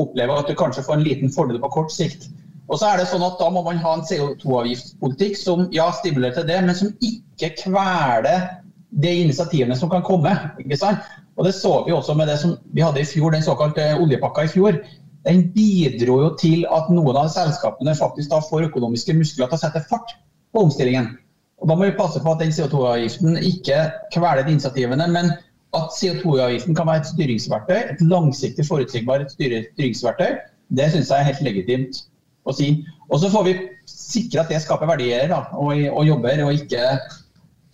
oppleve 0.00 0.40
at 0.40 0.48
du 0.48 0.56
kanskje 0.56 0.86
får 0.88 0.96
en 0.96 1.06
liten 1.10 1.36
fordel 1.36 1.60
på 1.60 1.74
kort 1.76 1.92
sikt. 1.92 2.30
Og 2.72 2.80
så 2.80 2.88
er 2.88 3.02
det 3.02 3.10
sånn 3.12 3.28
at 3.28 3.36
Da 3.36 3.52
må 3.52 3.60
man 3.66 3.84
ha 3.84 3.98
en 3.98 4.08
CO2-avgiftspolitikk 4.08 5.36
som 5.36 5.68
ja, 5.76 5.90
stimulerer 5.92 6.40
til 6.40 6.48
det, 6.48 6.62
men 6.64 6.78
som 6.78 6.96
ikke 7.04 7.52
kveler 7.60 8.48
de 8.96 9.16
initiativene 9.26 9.76
som 9.76 9.92
kan 9.92 10.04
komme. 10.06 10.32
ikke 10.56 10.80
sant? 10.80 11.04
Og 11.36 11.44
Det 11.44 11.52
så 11.52 11.82
vi 11.84 11.92
også 11.92 12.16
med 12.16 12.32
det 12.32 12.40
som 12.40 12.56
vi 12.72 12.80
hadde 12.80 13.04
i 13.04 13.08
fjor, 13.08 13.36
den 13.36 13.44
såkalte 13.44 13.92
oljepakka 14.00 14.48
i 14.48 14.56
fjor 14.56 14.80
den 15.26 15.46
bidro 15.54 16.20
jo 16.22 16.32
til 16.38 16.64
at 16.70 16.90
noen 16.94 17.18
av 17.18 17.30
selskapene 17.34 17.96
faktisk 17.98 18.30
da 18.30 18.40
får 18.44 18.68
økonomiske 18.68 19.14
muskler 19.18 19.50
til 19.50 19.58
å 19.58 19.62
sette 19.64 19.82
fart 19.90 20.14
på 20.54 20.62
omstillingen. 20.66 21.12
Og 21.60 21.68
Da 21.70 21.74
må 21.74 21.88
vi 21.88 21.96
passe 21.98 22.20
på 22.22 22.32
at 22.32 22.42
den 22.42 22.52
CO2-avgiften 22.54 23.38
ikke 23.40 23.78
kveler 24.14 24.46
initiativene, 24.46 25.06
men 25.10 25.32
at 25.76 25.94
CO2-avgiften 25.96 26.76
kan 26.76 26.88
være 26.88 27.02
et 27.02 27.10
styringsverktøy, 27.10 27.78
et 27.94 28.02
langsiktig 28.04 28.66
forutsigbart 28.68 29.32
styringsverktøy, 29.34 30.36
det 30.76 30.90
syns 30.92 31.10
jeg 31.10 31.22
er 31.22 31.28
helt 31.30 31.46
legitimt 31.46 32.02
å 32.46 32.54
si. 32.54 32.70
Og 33.10 33.20
så 33.22 33.30
får 33.32 33.46
vi 33.48 33.54
sikre 33.90 34.42
at 34.42 34.52
det 34.52 34.60
skaper 34.62 34.90
verdier 34.90 35.30
da, 35.32 35.42
og, 35.58 35.74
og 35.90 36.06
jobber, 36.06 36.44
og 36.46 36.54
ikke 36.54 36.84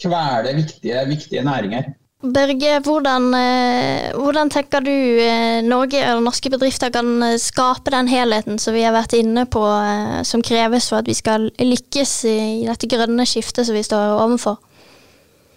kvele 0.03 0.55
viktige, 0.57 1.03
viktige 1.11 1.45
næringer. 1.47 1.93
Børge, 2.23 2.77
hvordan, 2.87 3.35
eh, 3.35 4.13
hvordan, 4.15 4.51
tenker 4.51 4.85
du 4.87 4.95
eh, 4.95 5.59
Norge 5.67 5.99
og 6.15 6.21
norske 6.23 6.53
bedrifter 6.55 6.93
kan 6.95 7.09
eh, 7.27 7.35
skape 7.43 7.91
den 7.91 8.07
helheten 8.07 8.61
som 8.63 8.77
vi 8.77 8.85
har 8.87 8.95
vært 8.95 9.17
inne 9.19 9.43
på, 9.51 9.63
som 10.23 10.45
kreves 10.47 10.87
for 10.87 11.03
at 11.03 11.11
vi 11.11 11.17
skal 11.19 11.49
lykkes 11.59 12.13
i 12.31 12.37
dette 12.69 12.87
grønne 12.87 13.27
skiftet 13.27 13.67
som 13.67 13.75
vi 13.75 13.83
står 13.83 14.23
overfor? 14.23 14.61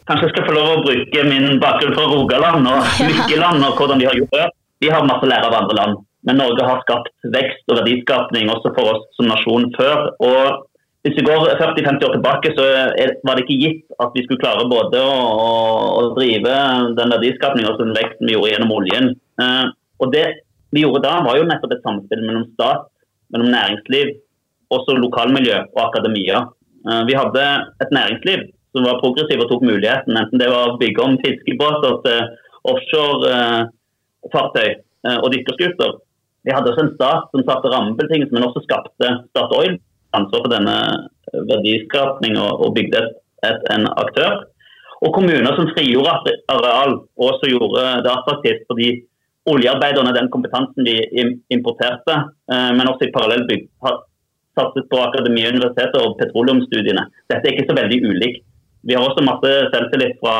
Kanskje 0.10 0.26
jeg 0.26 0.34
skal 0.34 0.48
få 0.50 0.58
lov 0.58 0.72
å 0.72 0.82
bruke 0.88 1.30
min 1.30 1.62
bakgrunn 1.62 1.94
fra 1.94 2.10
Rogaland 2.10 2.70
og 2.74 3.00
Lykkeland 3.14 3.62
og 3.62 3.78
hvordan 3.78 4.02
de 4.02 4.10
har 4.10 4.18
gjort 4.18 4.34
det. 4.34 4.50
Vi 4.82 4.90
har 4.90 5.06
masse 5.06 5.30
lære 5.30 5.46
av 5.46 5.60
andre 5.62 5.78
land, 5.78 6.02
men 6.26 6.42
Norge 6.42 6.66
har 6.66 6.82
skapt 6.82 7.14
vekst 7.30 7.70
og 7.70 7.84
verdiskapning 7.84 8.50
også 8.50 8.74
for 8.74 8.96
oss 8.96 9.06
som 9.20 9.30
nasjon 9.30 9.70
før. 9.78 10.10
og 10.18 10.66
hvis 11.06 11.20
vi 11.20 11.24
går 11.28 11.44
40-50 11.60 12.02
år 12.08 12.14
tilbake, 12.16 12.50
så 12.58 12.64
var 13.28 13.38
det 13.38 13.44
ikke 13.46 13.62
gitt 13.62 13.84
at 14.02 14.16
vi 14.16 14.24
skulle 14.26 14.42
klare 14.42 14.64
både 14.66 14.98
å, 15.06 15.12
å 16.02 16.02
drive 16.16 16.54
den 16.98 17.14
verdiskapningen 17.14 17.70
og 17.70 17.78
den 17.78 17.94
veksten 17.94 18.26
vi 18.26 18.34
gjorde 18.34 18.50
gjennom 18.56 18.74
oljen. 18.74 19.06
Eh, 19.38 19.66
og 20.02 20.08
Det 20.16 20.26
vi 20.74 20.82
gjorde 20.82 21.06
da, 21.06 21.22
var 21.28 21.38
jo 21.38 21.46
nettopp 21.46 21.74
et 21.78 21.86
samspill 21.86 22.26
mellom 22.26 22.50
stat, 22.56 22.90
mellom 23.30 23.54
næringsliv, 23.54 24.08
også 24.74 24.98
lokalmiljø 24.98 25.58
og 25.76 25.82
akademia. 25.86 26.38
Eh, 26.90 27.04
vi 27.06 27.14
hadde 27.22 27.44
et 27.86 27.92
næringsliv 27.94 28.40
som 28.74 28.82
var 28.90 29.02
progressiv 29.06 29.38
og 29.46 29.50
tok 29.54 29.62
muligheten, 29.62 30.18
enten 30.18 30.42
det 30.42 30.50
var 30.50 30.74
å 30.74 30.80
bygge 30.82 31.06
om 31.06 31.22
fiskebåter 31.22 31.94
til 32.08 32.20
offshorefartøy 32.74 34.70
eh, 34.74 35.18
og 35.22 35.30
dykkerskuter. 35.38 36.02
Vi 36.46 36.52
hadde 36.54 36.74
også 36.74 36.84
en 36.90 36.96
stat 36.98 37.30
som 37.30 37.46
satte 37.46 37.70
rammebetingelser, 37.70 38.34
men 38.34 38.50
også 38.50 38.66
skapte 38.66 39.08
Statoil 39.30 39.78
ansvar 40.18 40.46
for 40.46 40.54
denne 40.54 40.78
verdiskapning 41.52 42.38
og, 42.40 42.52
og 42.66 42.76
bygde 42.78 43.02
et, 43.02 43.18
et, 43.50 43.66
en 43.76 43.88
aktør. 43.94 44.46
Og 45.04 45.14
kommuner 45.16 45.58
som 45.58 45.70
frigjorde 45.74 46.36
areal 46.52 46.98
også 47.28 47.52
gjorde 47.52 47.84
det 48.06 48.12
attraktivt 48.14 48.64
for 48.70 48.80
de 48.80 48.90
oljearbeiderne, 49.52 50.14
den 50.16 50.32
kompetansen 50.34 50.88
de 50.88 50.96
importerte, 51.54 52.16
eh, 52.52 52.72
men 52.78 52.90
også 52.90 53.08
i 53.08 53.14
parallell 53.14 53.46
bygd, 53.50 53.68
har 53.86 54.00
satset 54.58 54.88
på 54.90 55.02
akademia, 55.04 55.52
universiteter 55.54 56.02
og 56.02 56.16
petroleumsstudiene. 56.22 57.04
Dette 57.30 57.50
er 57.50 57.54
ikke 57.54 57.70
så 57.70 57.78
veldig 57.82 58.00
ulikt. 58.10 58.46
Vi 58.88 58.96
har 58.96 59.04
også 59.04 59.26
masse 59.26 59.52
selvtillit 59.74 60.18
fra, 60.22 60.36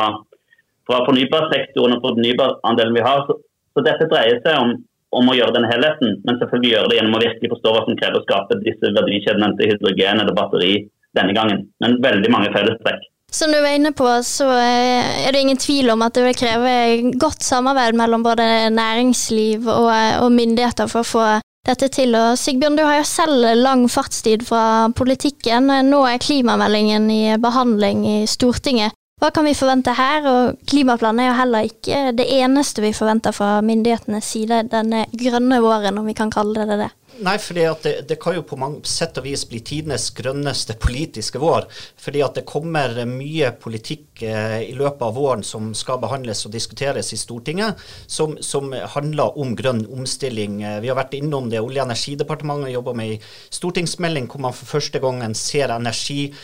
fra 0.88 1.02
fornybarsektoren 1.06 1.96
og 1.96 2.04
fornybarandelen 2.04 2.96
vi 2.96 3.04
har. 3.06 3.24
Så, 3.28 3.38
så 3.74 3.84
dette 3.86 4.08
dreier 4.10 4.40
seg 4.44 4.58
om 4.62 4.76
om 5.14 5.28
å 5.30 5.36
gjøre 5.36 5.54
den 5.54 5.68
helheten, 5.70 6.16
men 6.26 6.38
selvfølgelig 6.40 6.72
gjøre 6.72 6.90
det 6.90 6.98
gjennom 6.98 7.18
å 7.18 7.22
virkelig 7.22 7.52
forstå 7.54 7.74
hva 7.74 7.82
som 7.86 7.98
krever 7.98 8.20
å 8.20 8.24
skape 8.26 8.58
disse 8.64 8.92
verdikjedene 8.96 9.52
til 9.58 9.70
hydrogen 9.72 10.22
eller 10.22 10.36
batteri 10.36 10.72
denne 11.16 11.36
gangen. 11.36 11.68
Men 11.82 12.00
veldig 12.04 12.32
mange 12.32 12.52
fellestrekk. 12.54 13.04
Som 13.32 13.50
du 13.50 13.58
var 13.58 13.74
inne 13.74 13.90
på, 13.96 14.06
så 14.22 14.46
eh, 14.54 15.26
er 15.26 15.34
det 15.34 15.42
ingen 15.42 15.58
tvil 15.58 15.90
om 15.92 16.04
at 16.06 16.14
det 16.14 16.22
vil 16.28 16.38
kreve 16.38 16.74
godt 17.18 17.42
samarbeid 17.42 17.98
mellom 17.98 18.22
både 18.24 18.70
næringsliv 18.74 19.66
og, 19.66 19.90
eh, 19.90 20.20
og 20.22 20.30
myndigheter 20.34 20.90
for 20.90 21.02
å 21.02 21.10
få 21.10 21.24
dette 21.66 21.88
til. 21.92 22.14
Og 22.14 22.38
Sigbjørn, 22.38 22.78
du 22.78 22.84
har 22.86 23.00
jo 23.00 23.08
selv 23.08 23.48
lang 23.58 23.86
fartstid 23.90 24.46
fra 24.46 24.86
politikken. 24.94 25.72
Nå 25.90 26.04
er 26.06 26.22
klimameldingen 26.22 27.10
i 27.10 27.24
behandling 27.42 28.06
i 28.06 28.16
Stortinget. 28.30 28.94
Hva 29.16 29.30
kan 29.32 29.46
vi 29.48 29.54
forvente 29.56 29.94
her? 29.96 30.26
Og 30.28 30.58
klimaplanen 30.68 31.22
er 31.22 31.30
jo 31.30 31.36
heller 31.38 31.68
ikke 31.70 32.00
det 32.12 32.26
eneste 32.36 32.82
vi 32.84 32.90
forventer 32.92 33.32
fra 33.32 33.62
myndighetenes 33.64 34.26
side 34.28 34.58
denne 34.68 35.06
grønne 35.08 35.56
våren, 35.64 35.96
om 35.96 36.04
vi 36.04 36.12
kan 36.18 36.28
kalle 36.28 36.66
det 36.68 36.76
det. 36.82 36.88
Nei, 37.24 37.38
fordi 37.40 37.62
det, 37.80 37.92
det, 38.10 38.18
kan 38.20 38.36
jo 38.36 38.42
på 38.44 38.58
mange 38.60 38.82
sett 38.84 39.16
og 39.16 39.24
vis 39.24 39.46
bli 39.48 39.62
tidenes 39.64 40.10
grønneste 40.18 40.76
politiske 40.76 41.40
vår. 41.40 41.64
Fordi 41.96 42.20
at 42.26 42.36
det 42.36 42.44
kommer 42.50 42.92
mye 43.08 43.54
politikk 43.56 44.20
eh, 44.20 44.58
i 44.66 44.76
løpet 44.76 45.06
av 45.08 45.16
våren 45.16 45.46
som 45.48 45.72
skal 45.72 46.02
behandles 46.02 46.44
og 46.44 46.52
diskuteres 46.52 47.14
i 47.16 47.20
Stortinget, 47.22 47.80
som, 48.04 48.36
som 48.44 48.68
handler 48.98 49.40
om 49.40 49.56
grønn 49.56 49.86
omstilling. 49.96 50.60
Eh, 50.60 50.76
vi 50.84 50.92
har 50.92 51.00
vært 51.00 51.16
innom 51.16 51.48
det. 51.48 51.64
Olje- 51.64 51.80
og 51.80 51.88
energidepartementet 51.88 52.76
jobber 52.76 53.00
med 53.00 53.16
i 53.16 53.18
stortingsmelding 53.62 54.28
hvor 54.28 54.44
man 54.50 54.60
for 54.60 54.76
første 54.76 55.00
gangen 55.00 55.32
ser 55.40 55.72
energi 55.72 56.34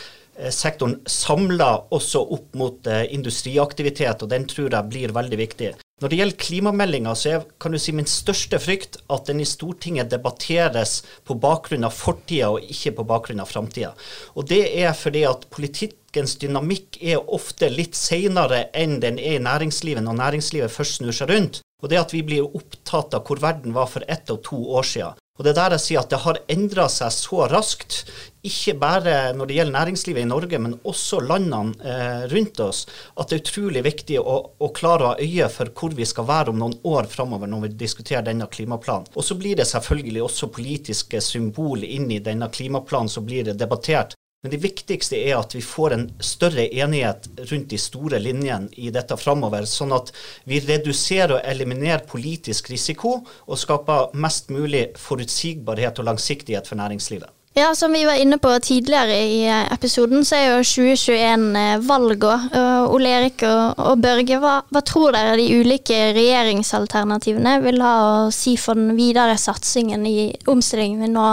sektoren 0.53 0.99
samla 1.09 1.69
også 1.93 2.21
opp 2.33 2.55
mot 2.57 2.87
eh, 2.89 3.05
industriaktivitet, 3.13 4.23
og 4.23 4.31
den 4.31 4.47
tror 4.49 4.71
jeg 4.71 4.89
blir 4.89 5.13
veldig 5.15 5.39
viktig. 5.39 5.73
Når 6.01 6.11
det 6.11 6.17
gjelder 6.19 6.39
klimameldinga, 6.41 7.13
så 7.15 7.29
er 7.29 7.43
kan 7.61 7.71
du 7.71 7.79
si, 7.79 7.93
min 7.95 8.09
største 8.09 8.57
frykt 8.59 8.97
at 9.13 9.29
den 9.29 9.39
i 9.39 9.47
Stortinget 9.47 10.09
debatteres 10.11 10.97
på 11.23 11.37
bakgrunn 11.39 11.85
av 11.87 11.93
fortida 11.95 12.49
og 12.51 12.65
ikke 12.65 12.95
på 12.97 13.05
bakgrunn 13.07 13.43
av 13.43 13.51
framtida. 13.51 13.93
Og 14.35 14.49
det 14.49 14.65
er 14.81 14.97
fordi 14.97 15.23
at 15.29 15.45
politikkens 15.53 16.35
dynamikk 16.41 16.99
er 16.99 17.23
ofte 17.23 17.69
litt 17.71 17.95
senere 17.95 18.65
enn 18.75 18.97
den 19.05 19.21
er 19.21 19.37
i 19.37 19.45
næringslivet, 19.45 20.03
når 20.03 20.19
næringslivet 20.19 20.73
først 20.73 20.99
snur 20.99 21.15
seg 21.15 21.31
rundt. 21.31 21.61
Og 21.83 21.91
det 21.91 22.01
at 22.01 22.15
vi 22.15 22.23
blir 22.25 22.47
opptatt 22.47 23.15
av 23.15 23.27
hvor 23.27 23.39
verden 23.43 23.75
var 23.75 23.87
for 23.91 24.03
ett 24.11 24.31
og 24.33 24.43
to 24.43 24.59
år 24.75 24.87
siden. 24.87 25.22
Og 25.33 25.45
det 25.45 25.49
er 25.55 25.57
der 25.57 25.73
jeg 25.73 25.81
sier 25.81 26.03
at 26.03 26.11
det 26.11 26.19
har 26.21 26.37
endra 26.53 26.83
seg 26.93 27.09
så 27.15 27.47
raskt, 27.49 28.03
ikke 28.45 28.75
bare 28.77 29.13
når 29.33 29.49
det 29.49 29.55
gjelder 29.57 29.73
næringslivet 29.73 30.21
i 30.21 30.29
Norge, 30.29 30.59
men 30.61 30.75
også 30.85 31.23
landene 31.25 31.73
eh, 31.81 32.25
rundt 32.29 32.61
oss, 32.61 32.83
at 33.17 33.31
det 33.31 33.39
er 33.39 33.41
utrolig 33.41 33.81
viktig 33.87 34.19
å, 34.21 34.35
å, 34.61 34.69
klare 34.77 35.07
å 35.07 35.13
ha 35.13 35.25
øye 35.25 35.49
for 35.49 35.73
hvor 35.73 35.95
vi 35.97 36.05
skal 36.05 36.27
være 36.29 36.53
om 36.53 36.61
noen 36.61 36.77
år 36.85 37.09
framover 37.09 37.49
når 37.49 37.65
vi 37.65 37.71
diskuterer 37.81 38.27
denne 38.27 38.45
klimaplanen. 38.45 39.09
Og 39.17 39.25
så 39.25 39.39
blir 39.39 39.57
det 39.57 39.65
selvfølgelig 39.71 40.21
også 40.27 40.51
politiske 40.53 41.23
symbol 41.23 41.81
inn 41.87 42.11
i 42.13 42.21
denne 42.21 42.51
klimaplanen 42.53 43.09
som 43.09 43.25
blir 43.25 43.55
debattert. 43.57 44.13
Men 44.43 44.51
det 44.51 44.59
viktigste 44.59 45.15
er 45.15 45.37
at 45.39 45.53
vi 45.55 45.61
får 45.63 45.93
en 45.95 46.01
større 46.19 46.65
enighet 46.67 47.29
rundt 47.47 47.69
de 47.71 47.77
store 47.79 48.17
linjene 48.19 48.67
i 48.75 48.89
dette 48.91 49.15
framover, 49.15 49.63
sånn 49.63 49.95
at 49.95 50.11
vi 50.43 50.59
reduserer 50.59 51.37
og 51.37 51.47
eliminerer 51.47 52.03
politisk 52.09 52.67
risiko 52.73 53.21
og 53.23 53.61
skaper 53.61 54.11
mest 54.19 54.51
mulig 54.51 54.89
forutsigbarhet 54.99 56.03
og 56.03 56.09
langsiktighet 56.09 56.67
for 56.67 56.75
næringslivet. 56.81 57.31
Ja, 57.55 57.75
Som 57.75 57.93
vi 57.95 58.03
var 58.03 58.19
inne 58.19 58.35
på 58.41 58.51
tidligere 58.59 59.15
i 59.15 59.47
episoden, 59.47 60.25
så 60.25 60.35
er 60.35 60.45
jo 60.49 60.63
2021 60.65 61.43
eh, 61.61 61.79
valgår. 61.87 62.47
Ole 62.91 63.13
Erik 63.15 63.45
og, 63.47 63.79
og 63.79 64.01
Børge, 64.03 64.39
hva, 64.43 64.57
hva, 64.73 64.81
tror 64.83 65.15
dere 65.15 65.37
de 65.39 65.61
ulike 65.61 66.01
regjeringsalternativene 66.17 67.61
vil 67.63 67.79
ha 67.85 67.93
å 68.25 68.31
si 68.33 68.57
for 68.59 68.75
den 68.75 68.97
videre 68.99 69.37
satsingen 69.39 70.03
i 70.09 70.33
omstillingen 70.51 71.05
vi 71.05 71.13
nå 71.13 71.29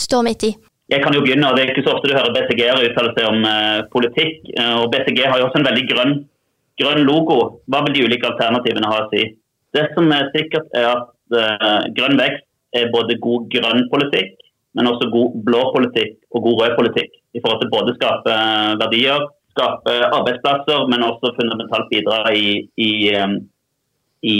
står 0.00 0.24
midt 0.30 0.48
i? 0.48 0.54
Jeg 0.92 1.02
kan 1.02 1.14
jo 1.16 1.22
begynne, 1.24 1.48
og 1.48 1.56
Det 1.56 1.64
er 1.64 1.72
ikke 1.72 1.82
så 1.82 1.96
ofte 1.96 2.06
du 2.06 2.14
hører 2.14 2.34
BCG-ere 2.34 2.86
uttale 2.86 3.12
seg 3.16 3.26
om 3.26 3.46
eh, 3.50 3.80
politikk. 3.90 4.36
Uh, 4.54 4.84
og 4.84 4.92
BCG 4.92 5.24
har 5.26 5.40
jo 5.40 5.48
også 5.48 5.58
en 5.58 5.66
veldig 5.66 5.84
grønn, 5.90 6.14
grønn, 6.78 7.02
logo. 7.08 7.38
Hva 7.66 7.80
vil 7.86 7.96
de 7.96 8.04
ulike 8.06 8.28
alternativene 8.28 8.92
ha 8.92 9.00
å 9.02 9.08
si? 9.10 9.24
Det 9.74 9.88
som 9.96 10.12
er 10.14 10.30
sikkert, 10.36 10.68
er 10.78 10.86
at 10.92 11.34
eh, 11.40 11.88
grønn 11.96 12.20
vekst 12.20 12.46
er 12.78 12.92
både 12.94 13.18
god 13.24 13.48
grønn 13.50 13.82
politikk, 13.90 14.38
men 14.78 14.88
også 14.92 15.10
god 15.10 15.34
blå 15.48 15.64
politikk 15.74 16.14
og 16.30 16.46
god 16.46 16.62
rød 16.62 16.78
politikk. 16.78 17.18
I 17.34 17.42
forhold 17.42 17.64
til 17.64 17.72
både 17.74 17.92
å 17.92 17.98
skape 17.98 18.38
verdier, 18.84 19.26
skape 19.56 19.98
arbeidsplasser, 20.06 20.86
men 20.92 21.04
også 21.04 21.34
fundamentalt 21.36 21.90
bidra 21.90 22.22
i, 22.30 22.62
i, 22.78 22.90
i 24.30 24.38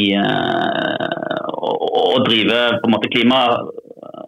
å 1.58 2.18
drive 2.24 2.60
på 2.78 2.88
en 2.88 2.94
måte 2.94 3.12
klima 3.12 3.40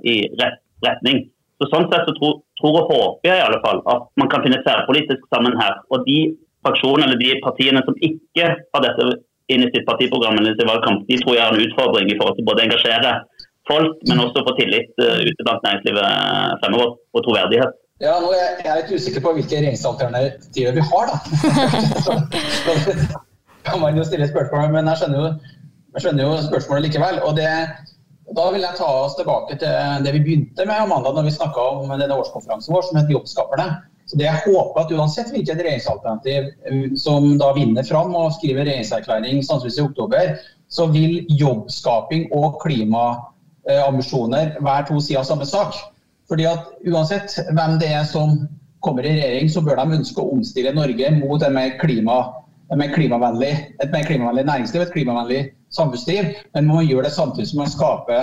i 0.02 0.22
rett 0.40 0.64
retning. 0.84 1.28
Så 1.58 1.66
Sånn 1.72 1.88
sett 1.90 2.06
så 2.06 2.14
tror, 2.14 2.36
tror, 2.60 2.76
og 2.80 2.90
håper 2.92 3.30
jeg 3.30 3.40
i 3.40 3.46
alle 3.46 3.58
fall 3.64 3.80
at 3.90 4.04
man 4.20 4.28
kan 4.30 4.44
finne 4.44 4.60
tverrpolitisk 4.62 5.24
sammen 5.34 5.56
her. 5.58 5.80
Og 5.90 6.04
de 6.06 6.18
fraksjonene 6.66 7.08
eller 7.08 7.18
de 7.18 7.32
partiene 7.42 7.82
som 7.86 7.98
ikke 8.08 8.52
har 8.54 8.84
dette 8.84 9.08
inn 9.50 9.64
i 9.64 9.70
sitt 9.72 9.86
partiprogram 9.88 10.38
eller 10.38 10.54
sin 10.54 10.68
valgkamp, 10.68 11.04
de 11.08 11.18
tror 11.22 11.34
jeg 11.34 11.44
er 11.44 11.56
en 11.56 11.66
utfordring 11.66 12.10
i 12.12 12.16
forhold 12.20 12.38
til 12.38 12.46
både 12.48 12.62
å 12.62 12.66
engasjere 12.68 13.12
folk, 13.68 14.00
men 14.08 14.22
også 14.24 14.44
få 14.46 14.54
tillit 14.58 14.90
uh, 15.02 15.18
ute 15.24 15.44
blant 15.44 15.64
næringslivet 15.66 16.04
uh, 16.04 16.56
fremover, 16.62 16.96
og 17.16 17.24
troverdighet. 17.26 17.76
Ja, 17.98 18.14
nå 18.22 18.30
er 18.30 18.60
jeg 18.62 18.82
litt 18.82 18.92
usikker 18.94 19.24
på 19.24 19.34
hvilke 19.36 19.56
regjeringsalternativer 19.56 20.76
vi 20.76 20.84
har, 20.92 21.10
da. 21.10 21.16
så, 22.04 22.14
kan 23.66 23.82
man 23.82 23.98
jo 23.98 24.06
stille 24.06 24.28
spørsmål, 24.30 24.70
men 24.76 24.88
jeg 24.92 25.02
skjønner 25.02 25.18
jo, 25.18 25.30
jeg 25.96 26.04
skjønner 26.04 26.28
jo 26.28 26.36
spørsmålet 26.46 26.86
likevel. 26.86 27.18
og 27.26 27.34
det 27.36 27.50
da 28.36 28.48
vil 28.52 28.64
jeg 28.64 28.76
ta 28.76 28.88
oss 29.04 29.16
tilbake 29.16 29.56
til 29.60 30.02
det 30.04 30.12
vi 30.16 30.24
begynte 30.24 30.66
med 30.68 30.82
Amanda, 30.84 31.12
når 31.14 31.28
vi 31.28 31.36
snakka 31.36 31.62
om 31.78 31.92
denne 31.94 32.18
årskonferansen 32.18 32.74
vår 32.74 32.84
som 32.88 32.98
het 33.00 33.12
Jobbskaperne. 33.12 33.68
Så 34.08 34.16
det 34.16 34.24
jeg 34.24 34.40
håper 34.46 34.80
at 34.82 34.92
Uansett 34.96 35.32
hvilket 35.32 35.60
regjeringsalternativ 35.60 36.46
eh, 36.48 36.84
som 36.96 37.34
da 37.40 37.50
vinner 37.56 37.84
fram 37.84 38.14
og 38.16 38.32
skriver 38.38 38.64
regjeringserklæring 38.64 39.42
sannsynligvis 39.44 39.80
i 39.80 39.84
oktober, 39.84 40.30
så 40.72 40.86
vil 40.92 41.26
jobbskaping 41.40 42.28
og 42.36 42.56
klimaambisjoner 42.62 44.56
være 44.64 44.86
to 44.88 45.00
sider 45.00 45.20
av 45.20 45.28
samme 45.28 45.48
sak. 45.48 45.76
Fordi 46.28 46.48
at 46.48 46.72
Uansett 46.88 47.36
hvem 47.52 47.76
det 47.80 47.92
er 47.96 48.08
som 48.08 48.42
kommer 48.84 49.04
i 49.04 49.12
regjering, 49.16 49.52
så 49.52 49.64
bør 49.64 49.80
de 49.80 50.00
ønske 50.00 50.20
å 50.22 50.32
omstille 50.36 50.72
Norge 50.76 51.12
mot 51.18 51.42
et 51.42 51.52
mer, 51.52 51.76
klima, 51.80 52.18
et 52.68 52.80
mer 52.80 52.92
klimavennlig, 52.94 53.54
et 53.80 53.92
mer 53.92 54.04
klimavennlig 54.08 54.48
næringsliv, 54.48 54.84
et 54.84 54.94
klimavennlig 54.96 55.40
samfunnsliv, 55.74 56.30
men 56.54 56.68
man 56.68 56.80
må 56.80 56.84
gjøre 56.86 57.08
det 57.08 57.16
samtidig 57.16 57.50
som 57.50 57.62
man 57.62 57.72
skaper 57.72 58.22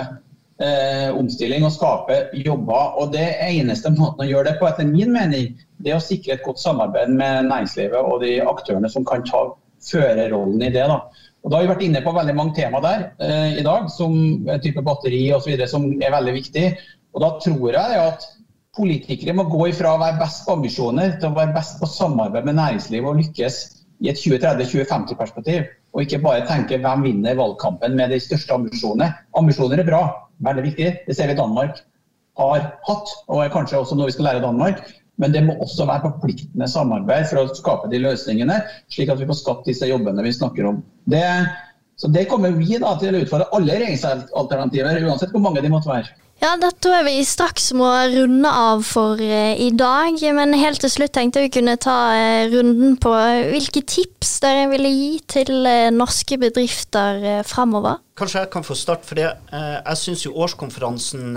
eh, 0.62 1.10
omstilling 1.16 1.66
og 1.66 1.74
skaper 1.74 2.32
jobber. 2.46 2.96
Og 3.00 3.12
Det 3.14 3.26
eneste 3.48 3.92
måten 3.94 4.24
å 4.24 4.28
gjøre 4.28 4.50
det 4.50 4.56
på, 4.60 4.68
etter 4.68 4.88
min 4.88 5.12
mening, 5.14 5.54
det 5.78 5.92
er 5.92 6.00
å 6.00 6.04
sikre 6.04 6.36
et 6.36 6.44
godt 6.46 6.62
samarbeid 6.62 7.12
med 7.14 7.50
næringslivet 7.50 8.00
og 8.00 8.20
de 8.24 8.38
aktørene 8.42 8.90
som 8.92 9.06
kan 9.06 9.24
ta 9.28 9.48
førerrollen 9.86 10.62
i 10.62 10.72
det. 10.72 10.86
da. 10.88 11.00
Og 11.44 11.52
da 11.52 11.58
har 11.58 11.66
vi 11.66 11.74
vært 11.74 11.84
inne 11.86 12.02
på 12.02 12.14
veldig 12.16 12.34
mange 12.34 12.56
tema 12.56 12.80
der 12.82 13.10
eh, 13.22 13.60
i 13.60 13.66
dag, 13.66 13.90
som 13.92 14.16
type 14.64 14.82
batteri 14.82 15.28
osv., 15.36 15.60
som 15.70 15.86
er 16.00 16.14
veldig 16.16 16.34
viktig. 16.40 16.66
Og 17.14 17.22
Da 17.22 17.30
tror 17.40 17.70
jeg 17.72 18.00
at 18.02 18.26
politikere 18.76 19.32
må 19.36 19.46
gå 19.48 19.70
ifra 19.70 19.94
å 19.94 20.00
være 20.00 20.20
best 20.20 20.44
på 20.44 20.56
ambisjoner 20.58 21.14
til 21.20 21.30
å 21.30 21.36
være 21.36 21.54
best 21.54 21.78
på 21.80 21.88
samarbeid 21.88 22.44
med 22.48 22.58
næringslivet 22.58 23.08
og 23.08 23.22
lykkes 23.22 23.60
i 24.04 24.10
et 24.12 24.20
2030-2050-perspektiv 24.20 25.66
og 25.96 26.04
ikke 26.04 26.20
bare 26.24 26.44
tenke 26.48 26.78
hvem 26.82 27.04
vinner 27.06 27.38
valgkampen 27.38 27.96
med 27.96 28.12
de 28.12 28.20
største 28.20 28.52
ambisjonene. 28.52 29.08
Ambisjoner 29.38 29.80
er 29.80 29.88
bra, 29.88 30.02
veldig 30.44 30.64
viktig. 30.66 30.88
Det 31.06 31.16
ser 31.16 31.30
vi 31.30 31.38
Danmark 31.38 31.80
har 32.36 32.66
hatt, 32.84 33.12
og 33.32 33.40
er 33.40 33.52
kanskje 33.52 33.80
også 33.80 33.96
noe 33.96 34.10
vi 34.10 34.16
skal 34.16 34.28
lære 34.28 34.44
Danmark. 34.44 34.82
Men 35.16 35.32
det 35.32 35.46
må 35.46 35.54
også 35.64 35.86
være 35.88 36.04
forpliktende 36.04 36.68
samarbeid 36.68 37.30
for 37.30 37.40
å 37.40 37.54
skape 37.56 37.88
de 37.88 38.02
løsningene, 38.02 38.58
slik 38.92 39.08
at 39.12 39.22
vi 39.22 39.28
får 39.30 39.38
skapt 39.38 39.70
disse 39.70 39.88
jobbene 39.88 40.24
vi 40.26 40.34
snakker 40.36 40.68
om. 40.68 40.82
Det, 41.08 41.24
så 41.96 42.10
det 42.12 42.26
kommer 42.28 42.52
vi 42.58 42.76
da 42.82 42.92
til 43.00 43.16
å 43.16 43.22
utfordre 43.24 43.48
alle 43.56 43.78
regjeringsalternativer, 43.80 45.00
uansett 45.08 45.32
hvor 45.32 45.46
mange 45.46 45.64
de 45.64 45.72
måtte 45.72 45.88
være. 45.88 46.12
Ja, 46.42 46.52
da 46.60 46.68
tror 46.68 46.98
jeg 46.98 47.06
vi 47.06 47.24
straks 47.24 47.70
må 47.76 47.88
runde 48.12 48.50
av 48.50 48.82
for 48.84 49.20
eh, 49.22 49.56
i 49.56 49.70
dag. 49.72 50.20
Men 50.36 50.52
helt 50.58 50.82
til 50.84 50.92
slutt 50.92 51.14
tenkte 51.16 51.40
jeg 51.40 51.48
vi 51.48 51.54
kunne 51.58 51.78
ta 51.80 51.98
eh, 52.12 52.48
runden 52.52 52.98
på 53.00 53.12
uh, 53.14 53.48
hvilke 53.54 53.82
tips 53.88 54.36
dere 54.44 54.66
ville 54.72 54.92
gi 54.92 55.12
til 55.32 55.70
norske 55.96 56.36
bedrifter 56.40 57.42
fremover. 57.48 58.02
Kanskje 58.16 58.40
jeg 58.40 58.48
kan 58.54 58.64
få 58.64 58.72
starte 58.78 59.04
for 59.04 59.18
det. 59.18 59.26
Jeg 59.52 59.98
syns 60.00 60.22
jo 60.24 60.30
årskonferansen 60.40 61.36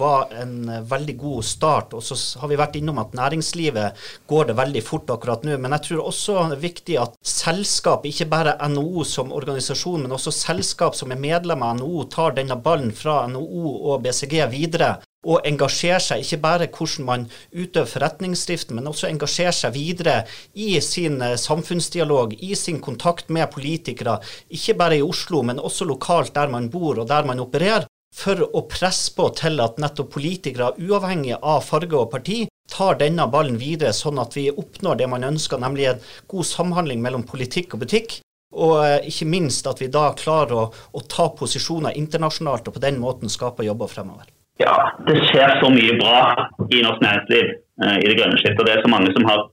var 0.00 0.32
en 0.34 0.56
veldig 0.90 1.14
god 1.20 1.46
start. 1.46 1.94
Og 1.94 2.02
så 2.02 2.16
har 2.42 2.50
vi 2.50 2.58
vært 2.58 2.74
innom 2.80 2.98
at 2.98 3.14
næringslivet 3.14 4.00
går 4.26 4.48
det 4.48 4.56
veldig 4.58 4.82
fort 4.82 5.12
akkurat 5.14 5.46
nå. 5.46 5.54
Men 5.62 5.76
jeg 5.76 5.86
tror 5.86 6.08
også 6.10 6.40
det 6.50 6.58
er 6.58 6.64
viktig 6.64 6.98
at 7.04 7.14
selskap, 7.22 8.08
ikke 8.10 8.26
bare 8.32 8.56
NHO 8.66 9.06
som 9.06 9.30
organisasjon, 9.36 10.08
men 10.08 10.16
også 10.18 10.34
selskap 10.34 10.98
som 10.98 11.14
er 11.14 11.22
medlem 11.22 11.62
av 11.62 11.78
NHO, 11.78 12.08
tar 12.10 12.34
denne 12.34 12.58
ballen 12.66 12.90
fra 12.90 13.20
NHO 13.30 13.76
og 13.92 14.02
BCG 14.02 14.42
videre 14.50 14.96
og 15.26 15.46
engasjere 15.48 15.98
seg, 16.02 16.22
ikke 16.22 16.40
bare 16.42 16.68
hvordan 16.70 17.06
man 17.08 17.26
utøver 17.50 17.90
forretningsdriften, 17.90 18.76
men 18.78 18.86
også 18.86 19.08
engasjere 19.10 19.54
seg 19.56 19.74
videre 19.74 20.20
i 20.54 20.76
sin 20.84 21.20
eh, 21.24 21.36
samfunnsdialog, 21.40 22.36
i 22.38 22.54
sin 22.54 22.78
kontakt 22.80 23.32
med 23.34 23.50
politikere, 23.50 24.18
ikke 24.48 24.76
bare 24.78 25.00
i 25.00 25.04
Oslo, 25.04 25.42
men 25.42 25.58
også 25.58 25.88
lokalt 25.88 26.34
der 26.38 26.52
man 26.52 26.70
bor 26.70 27.02
og 27.02 27.08
der 27.10 27.26
man 27.26 27.42
opererer, 27.42 27.88
for 28.14 28.40
å 28.40 28.64
presse 28.70 29.12
på 29.14 29.28
til 29.36 29.60
at 29.60 29.76
nettopp 29.82 30.14
politikere, 30.14 30.72
uavhengig 30.80 31.36
av 31.42 31.66
farge 31.66 31.98
og 31.98 32.08
parti, 32.14 32.46
tar 32.68 32.98
denne 33.00 33.26
ballen 33.32 33.58
videre, 33.60 33.92
sånn 33.96 34.20
at 34.22 34.36
vi 34.36 34.48
oppnår 34.52 35.00
det 35.00 35.10
man 35.10 35.26
ønsker, 35.28 35.60
nemlig 35.60 35.90
en 35.90 36.02
god 36.30 36.48
samhandling 36.48 37.02
mellom 37.04 37.26
politikk 37.28 37.74
og 37.74 37.84
butikk. 37.84 38.18
Og 38.56 38.78
eh, 38.80 39.10
ikke 39.10 39.28
minst 39.28 39.66
at 39.68 39.82
vi 39.82 39.90
da 39.92 40.08
klarer 40.16 40.56
å, 40.56 40.64
å, 40.72 41.04
ta 41.04 41.28
posisjoner 41.36 41.96
internasjonalt 42.00 42.70
og 42.70 42.78
på 42.78 42.84
den 42.86 43.00
måten 43.02 43.32
skape 43.32 43.66
jobber 43.66 43.90
fremover. 43.92 44.30
Ja, 44.58 44.74
det 45.06 45.20
skjer 45.28 45.58
så 45.60 45.70
mye 45.70 45.94
bra 46.00 46.18
i 46.66 46.82
norsk 46.82 47.02
næringsliv 47.04 47.46
eh, 47.52 47.98
i 48.02 48.08
det 48.08 48.16
grønne 48.18 48.40
skiftet. 48.40 48.64
Det 48.66 48.74
er 48.74 48.84
så 48.84 48.90
mange 48.90 49.12
som 49.14 49.26
har, 49.28 49.44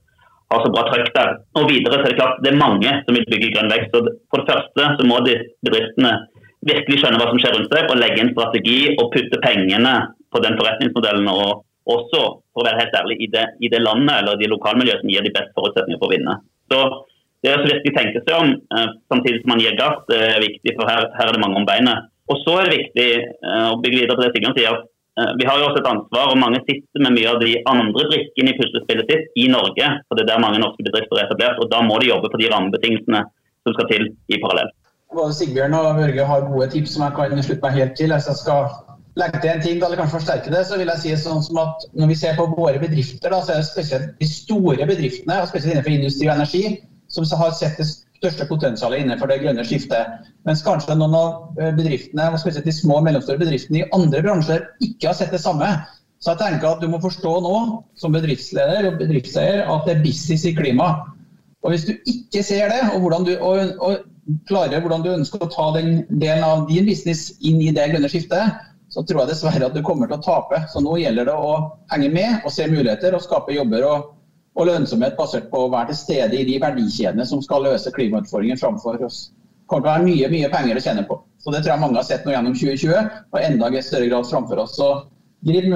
har, 0.52 0.64
så 0.64 0.72
bra 0.74 0.86
trøkk 0.88 1.12
der. 1.14 1.36
Og 1.58 1.68
videre 1.70 2.00
så 2.00 2.08
er 2.08 2.10
det 2.10 2.18
klart 2.18 2.40
det 2.42 2.52
er 2.52 2.62
mange 2.62 2.96
som 3.04 3.18
vil 3.18 3.28
bygge 3.30 3.52
grønn 3.54 3.70
vekst. 3.70 3.94
og 3.94 4.10
For 4.32 4.42
det 4.42 4.50
første 4.50 4.88
så 4.98 5.06
må 5.06 5.20
de 5.26 5.38
bedriftene 5.66 6.16
virkelig 6.66 6.98
skjønne 7.02 7.20
hva 7.20 7.30
som 7.30 7.38
skjer 7.38 7.54
rundt 7.54 7.70
seg, 7.70 7.86
og 7.86 8.00
legge 8.02 8.22
inn 8.22 8.34
strategi 8.34 8.78
og 8.96 9.12
putte 9.14 9.42
pengene 9.44 9.94
på 10.34 10.42
den 10.42 10.58
forretningsmodellen. 10.58 11.30
og 11.30 11.62
også, 11.86 12.22
for 12.50 12.62
å 12.62 12.66
være 12.66 12.80
helt 12.82 12.96
ærlig, 12.98 13.16
i 13.22 13.28
det, 13.30 13.44
i 13.62 13.70
det 13.70 13.78
landet 13.78 14.16
eller 14.18 14.38
de 14.40 14.50
lokalmiljøene 14.50 15.04
som 15.04 15.12
gir 15.12 15.22
de 15.22 15.30
beste 15.36 15.54
forutsetningene 15.54 16.00
for 16.00 16.10
å 16.10 16.14
vinne. 16.16 16.34
Så 16.72 16.80
det 17.44 17.52
er 17.52 17.62
å 17.62 17.68
virkelig 17.68 17.92
tenke 17.94 18.22
seg 18.24 18.34
om, 18.34 18.52
eh, 18.74 18.88
samtidig 19.12 19.42
som 19.42 19.52
man 19.52 19.62
gir 19.62 19.78
gass. 19.78 20.02
Det 20.10 20.18
er 20.18 20.42
viktig, 20.42 20.74
for 20.74 20.90
her, 20.90 21.06
her, 21.14 21.28
er 21.28 21.36
det 21.36 21.42
mange 21.44 21.60
om 21.60 21.68
beinet. 21.68 22.10
Og 22.26 22.42
så 22.42 22.56
er 22.58 22.66
det 22.66 22.78
viktig 22.80 23.08
eh, 23.22 23.68
å 23.70 23.78
bygge 23.78 24.00
videre 24.00 24.16
på 24.18 24.24
det 24.24 24.32
Sigbjørn 24.34 24.58
sier. 24.58 24.72
Eh, 24.74 24.82
vi 25.16 25.46
har 25.48 25.58
jo 25.58 25.68
også 25.68 25.80
et 25.80 25.88
ansvar, 25.88 26.32
og 26.32 26.40
mange 26.40 26.58
sitter 26.66 27.02
med 27.04 27.14
mye 27.16 27.28
av 27.30 27.38
de 27.40 27.54
andre 27.70 28.02
brikkene 28.10 28.52
i 28.52 28.56
puslespillet 28.58 29.08
sitt 29.08 29.38
i 29.42 29.46
Norge. 29.48 29.86
for 30.06 30.18
Det 30.18 30.26
er 30.26 30.32
der 30.32 30.42
mange 30.44 30.60
norske 30.60 30.84
bedrifter 30.84 31.16
er 31.16 31.24
etablert, 31.24 31.60
og 31.62 31.70
da 31.72 31.80
må 31.84 31.96
de 32.02 32.10
jobbe 32.10 32.28
på 32.32 32.40
de 32.42 32.50
rammebetingelsene 32.52 33.22
som 33.64 33.76
skal 33.78 33.88
til 33.92 34.10
i 34.28 34.40
parallell. 34.42 34.68
Både 35.16 35.32
Sigbjørn 35.38 35.78
og 35.78 35.96
Børge 35.96 36.26
har 36.28 36.50
gode 36.50 36.68
tips 36.74 36.96
som 36.96 37.06
jeg 37.06 37.16
kan 37.16 37.42
slutte 37.46 37.64
meg 37.64 37.78
helt 37.80 37.96
til. 37.96 38.12
Hvis 38.12 38.28
jeg 38.28 38.40
skal 38.42 38.68
legge 39.16 39.40
til 39.40 39.50
en 39.54 39.62
ting, 39.64 39.78
eller 39.80 40.00
kanskje 40.00 40.18
forsterke 40.18 40.52
det, 40.52 40.64
så 40.68 40.76
vil 40.76 40.92
jeg 40.92 41.02
si 41.02 41.14
sånn 41.22 41.44
som 41.46 41.62
at 41.64 41.86
når 41.96 42.12
vi 42.12 42.18
ser 42.20 42.36
på 42.36 42.50
våre 42.52 42.82
bedrifter, 42.82 43.32
da, 43.32 43.40
så 43.40 43.54
er 43.54 43.62
det 43.62 43.70
spesielt 43.70 44.10
de 44.20 44.28
store 44.28 44.84
bedriftene, 44.84 45.38
og 45.40 45.48
spesielt 45.48 45.78
innenfor 45.78 45.94
industri 45.94 46.28
og 46.28 46.36
energi, 46.36 46.64
som 47.08 47.24
har 47.40 47.56
sett 47.56 47.80
det 47.80 47.88
største 48.16 48.46
potensialet 48.48 49.04
innenfor 49.04 49.30
det 49.30 49.40
grønne 49.42 49.64
skiftet. 49.66 50.24
Mens 50.48 50.64
kanskje 50.66 50.96
noen 50.98 51.14
av 51.16 51.60
eh, 51.60 51.72
bedriftene, 51.76 52.30
spesielt 52.40 52.66
de 52.68 52.74
små 52.74 53.00
og 53.00 53.06
mellomstore 53.06 53.40
bedriftene 53.40 53.82
i 53.82 53.88
andre 53.96 54.22
bransjer, 54.24 54.66
ikke 54.84 55.10
har 55.10 55.18
sett 55.18 55.34
det 55.34 55.42
samme. 55.42 55.68
Så 56.22 56.32
jeg 56.32 56.40
tenker 56.40 56.70
at 56.70 56.82
du 56.82 56.88
må 56.90 57.00
forstå 57.02 57.32
nå, 57.44 57.56
som 58.00 58.14
bedriftsleder 58.16 58.88
og 58.88 59.00
bedriftseier, 59.02 59.66
at 59.68 59.84
det 59.88 59.96
er 59.96 60.04
business 60.04 60.46
i 60.48 60.54
klima. 60.56 60.90
Og 61.66 61.72
hvis 61.74 61.84
du 61.88 61.92
ikke 62.08 62.44
ser 62.46 62.70
det, 62.72 62.82
og, 62.94 63.10
du, 63.26 63.34
og, 63.42 63.74
og 63.82 64.38
klarer 64.48 64.80
hvordan 64.80 65.04
du 65.04 65.12
ønsker 65.12 65.42
å 65.42 65.50
ta 65.52 65.68
den 65.76 66.00
delen 66.08 66.44
av 66.46 66.64
din 66.70 66.88
business 66.88 67.28
inn 67.44 67.60
i 67.62 67.72
det 67.74 67.90
grønne 67.92 68.10
skiftet, 68.10 68.56
så 68.92 69.02
tror 69.02 69.24
jeg 69.24 69.32
dessverre 69.32 69.66
at 69.66 69.74
du 69.74 69.82
kommer 69.84 70.08
til 70.08 70.18
å 70.18 70.24
tape. 70.24 70.62
Så 70.70 70.80
nå 70.82 70.96
gjelder 71.02 71.28
det 71.28 71.34
å 71.34 71.56
henge 71.92 72.10
med 72.14 72.46
og 72.46 72.54
se 72.54 72.68
muligheter 72.70 73.16
og 73.16 73.24
skape 73.24 73.56
jobber 73.56 73.86
og, 73.88 74.12
og 74.56 74.68
lønnsomhet 74.70 75.16
basert 75.18 75.50
på 75.52 75.66
å 75.66 75.72
være 75.72 75.92
til 75.92 76.00
stede 76.00 76.38
i 76.38 76.46
de 76.48 76.56
verdikjedene 76.62 77.26
som 77.28 77.42
skal 77.44 77.66
løse 77.68 77.92
klimautfordringen 77.92 78.60
framfor 78.60 79.02
oss. 79.04 79.26
Det 79.30 79.68
kommer 79.72 79.84
til 79.84 79.90
å 79.90 79.94
være 79.94 80.06
mye 80.06 80.30
mye 80.32 80.52
penger 80.52 80.78
å 80.78 80.84
tjene 80.84 81.04
på. 81.08 81.18
Så 81.42 81.52
Det 81.52 81.60
tror 81.62 81.74
jeg 81.74 81.82
mange 81.82 82.00
har 82.00 82.06
sett 82.06 82.24
nå 82.26 82.32
gjennom 82.32 82.54
2020, 82.54 83.12
og 83.32 83.42
enda 83.42 83.68
i 83.70 83.82
større 83.84 84.08
grad 84.10 84.26
framfor 84.26 84.64
oss. 84.64 84.78
Så 84.78 84.88
Grip 85.46 85.66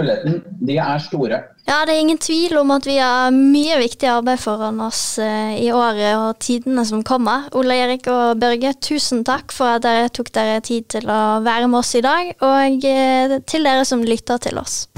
de 0.67 0.77
er 0.79 0.99
store. 0.99 1.39
Ja, 1.69 1.85
Det 1.87 1.95
er 1.95 2.01
ingen 2.01 2.19
tvil 2.19 2.57
om 2.59 2.71
at 2.75 2.87
vi 2.87 2.97
har 2.99 3.31
mye 3.31 3.77
viktig 3.79 4.09
arbeid 4.09 4.41
foran 4.41 4.81
oss 4.81 5.19
eh, 5.23 5.61
i 5.63 5.71
året 5.71 6.17
og 6.17 6.41
tidene 6.43 6.85
som 6.89 7.05
kommer. 7.05 7.47
Ole 7.55 7.77
Erik 7.85 8.09
og 8.11 8.41
Børge, 8.41 8.75
tusen 8.81 9.23
takk 9.23 9.53
for 9.55 9.77
at 9.77 9.85
dere 9.87 10.09
tok 10.09 10.33
dere 10.35 10.59
tid 10.65 10.89
til 10.97 11.07
å 11.07 11.39
være 11.45 11.69
med 11.69 11.85
oss 11.85 11.95
i 11.95 12.03
dag, 12.03 12.35
og 12.41 12.87
eh, 12.89 13.39
til 13.47 13.69
dere 13.69 13.87
som 13.87 14.03
lytter 14.03 14.43
til 14.43 14.59
oss. 14.59 14.89